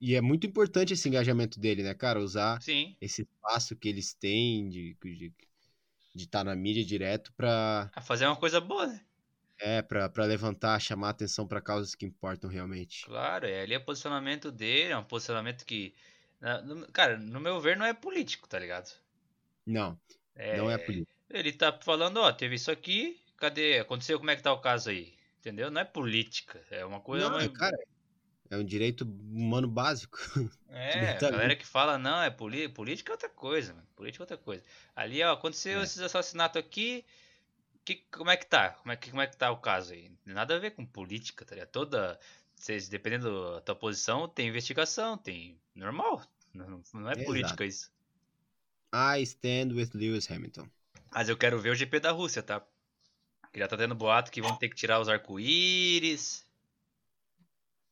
E 0.00 0.14
é 0.14 0.20
muito 0.20 0.46
importante 0.46 0.92
esse 0.92 1.08
engajamento 1.08 1.58
dele, 1.58 1.82
né, 1.82 1.94
cara? 1.94 2.20
Usar 2.20 2.58
Sim. 2.60 2.96
esse 3.00 3.22
espaço 3.22 3.76
que 3.76 3.88
eles 3.88 4.14
têm 4.14 4.68
de 4.68 4.90
estar 5.02 5.34
de, 6.14 6.24
estar 6.24 6.44
na 6.44 6.54
mídia 6.54 6.84
direto 6.84 7.32
pra, 7.34 7.90
A 7.92 8.00
fazer 8.00 8.26
uma 8.26 8.34
coisa 8.36 8.60
boa, 8.60 8.86
né? 8.88 9.00
É, 9.60 9.82
pra, 9.82 10.08
pra 10.08 10.24
levantar, 10.24 10.80
chamar 10.80 11.10
atenção 11.10 11.46
pra 11.46 11.60
causas 11.62 11.94
que 11.94 12.06
importam 12.06 12.50
realmente. 12.50 13.06
Claro, 13.06 13.46
é, 13.46 13.60
ali 13.62 13.74
é 13.74 13.78
o 13.78 13.84
posicionamento 13.84 14.50
dele, 14.50 14.92
é 14.92 14.96
um 14.96 15.04
posicionamento 15.04 15.64
que. 15.66 15.94
na- 16.40 16.62
no- 16.62 16.90
cara, 16.92 17.18
no 17.18 17.38
meu 17.40 17.60
ver, 17.60 17.76
não 17.76 17.84
é 17.86 17.92
político, 17.94 18.48
tá 18.48 18.58
ligado? 18.58 18.90
Não, 19.66 19.98
É, 20.34 20.56
não 20.56 20.70
é 20.70 20.76
político. 20.78 21.14
Ele 21.30 21.52
tá 21.52 21.72
falando, 21.82 22.18
ó, 22.18 22.32
teve 22.32 22.56
isso 22.56 22.70
aqui, 22.70 23.20
cadê? 23.36 23.78
Aconteceu, 23.80 24.18
como 24.18 24.30
é 24.30 24.36
que 24.36 24.42
tá 24.42 24.52
o 24.52 24.60
caso 24.60 24.90
aí? 24.90 25.14
Entendeu? 25.40 25.70
Não 25.70 25.80
é 25.80 25.84
política, 25.84 26.64
é 26.70 26.84
uma 26.84 27.00
coisa. 27.00 27.30
Não, 27.30 27.38
é, 27.38 27.48
cara, 27.48 27.76
é 28.50 28.56
um 28.58 28.64
direito 28.64 29.04
humano 29.04 29.68
básico. 29.68 30.18
É, 30.68 31.16
a 31.18 31.22
galera 31.24 31.56
que 31.56 31.66
fala, 31.66 31.98
não, 31.98 32.22
é 32.22 32.30
poli- 32.30 32.68
política 32.68 33.10
é 33.12 33.14
outra 33.14 33.28
coisa, 33.28 33.74
mano. 33.74 33.86
Política 33.96 34.22
é 34.22 34.24
outra 34.24 34.36
coisa. 34.38 34.62
Ali, 34.94 35.22
ó, 35.22 35.32
aconteceu 35.32 35.80
É. 35.80 35.82
esses 35.82 36.00
assassinatos 36.00 36.56
aqui. 36.60 37.04
Que, 37.84 37.96
como 38.10 38.30
é 38.30 38.36
que 38.36 38.46
tá? 38.46 38.70
Como 38.70 38.92
é 38.92 38.96
que, 38.96 39.10
como 39.10 39.22
é 39.22 39.26
que 39.26 39.36
tá 39.36 39.50
o 39.50 39.56
caso 39.56 39.92
aí? 39.92 40.10
Nada 40.24 40.56
a 40.56 40.58
ver 40.58 40.72
com 40.72 40.84
política, 40.84 41.44
tá 41.44 41.54
ligado? 41.54 41.70
Toda. 41.70 42.18
Vocês, 42.54 42.88
dependendo 42.88 43.54
da 43.54 43.60
tua 43.62 43.74
posição, 43.74 44.28
tem 44.28 44.48
investigação, 44.48 45.16
tem. 45.16 45.58
Normal. 45.74 46.22
Não, 46.52 46.82
não 46.92 47.08
é 47.08 47.12
Exato. 47.12 47.24
política 47.24 47.64
isso. 47.64 47.90
I 48.92 49.22
stand 49.22 49.72
with 49.72 49.90
Lewis 49.94 50.30
Hamilton. 50.30 50.68
Mas 51.10 51.28
eu 51.28 51.36
quero 51.36 51.58
ver 51.60 51.70
o 51.70 51.74
GP 51.74 52.00
da 52.00 52.10
Rússia, 52.10 52.42
tá? 52.42 52.62
Que 53.52 53.58
já 53.58 53.66
tá 53.66 53.76
tendo 53.76 53.94
boato 53.94 54.30
que 54.30 54.42
vão 54.42 54.56
ter 54.56 54.68
que 54.68 54.76
tirar 54.76 55.00
os 55.00 55.08
arco-íris. 55.08 56.44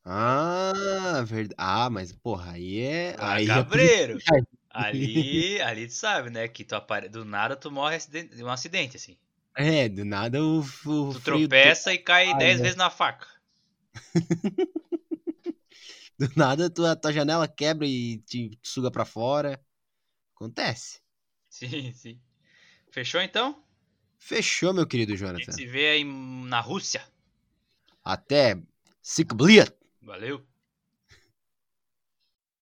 Ah, 0.05 1.23
verdade. 1.25 1.55
Ah, 1.57 1.89
mas 1.89 2.11
porra, 2.11 2.53
aí 2.53 2.79
é. 2.79 3.15
Ah, 3.17 3.33
aí 3.33 3.45
é 3.45 3.47
cabreiro! 3.47 4.13
politicagem. 4.13 4.47
Ali, 4.69 5.61
ali 5.61 5.87
tu 5.87 5.93
sabe, 5.93 6.29
né? 6.29 6.47
Que 6.47 6.63
tu 6.63 6.75
apare... 6.75 7.09
do 7.09 7.25
nada 7.25 7.55
tu 7.55 7.71
morre 7.71 7.97
de 7.97 8.43
um 8.43 8.49
acidente, 8.49 8.95
assim. 8.95 9.17
É, 9.59 9.89
do 9.89 10.05
nada 10.05 10.41
o, 10.43 10.61
o 10.85 11.13
Tu 11.13 11.19
tropeça 11.19 11.93
e 11.93 11.99
cai 11.99 12.33
Ai, 12.33 12.33
10 12.33 12.61
né? 12.61 12.63
vezes 12.63 12.75
na 12.75 12.89
faca. 12.89 13.27
Do, 16.17 16.27
nada 16.35 16.69
tua, 16.69 16.95
tua 16.95 17.11
janela 17.13 17.47
quebra 17.47 17.85
e 17.87 18.19
te 18.21 18.57
suga 18.63 18.91
pra 18.91 19.05
fora. 19.05 19.59
Acontece. 20.35 21.01
Sim, 21.49 21.93
sim. 21.93 22.19
Fechou 22.91 23.21
então? 23.21 23.63
Fechou, 24.19 24.71
meu 24.73 24.85
querido 24.87 25.15
A 25.33 25.39
gente 25.39 25.51
Jonathan. 25.51 25.53
se 25.55 25.65
vê 25.65 25.87
aí 25.89 26.03
na 26.03 26.59
Rússia. 26.61 27.01
Até 28.03 28.61
Sikbliat. 29.01 29.73
Valeu. 30.01 30.45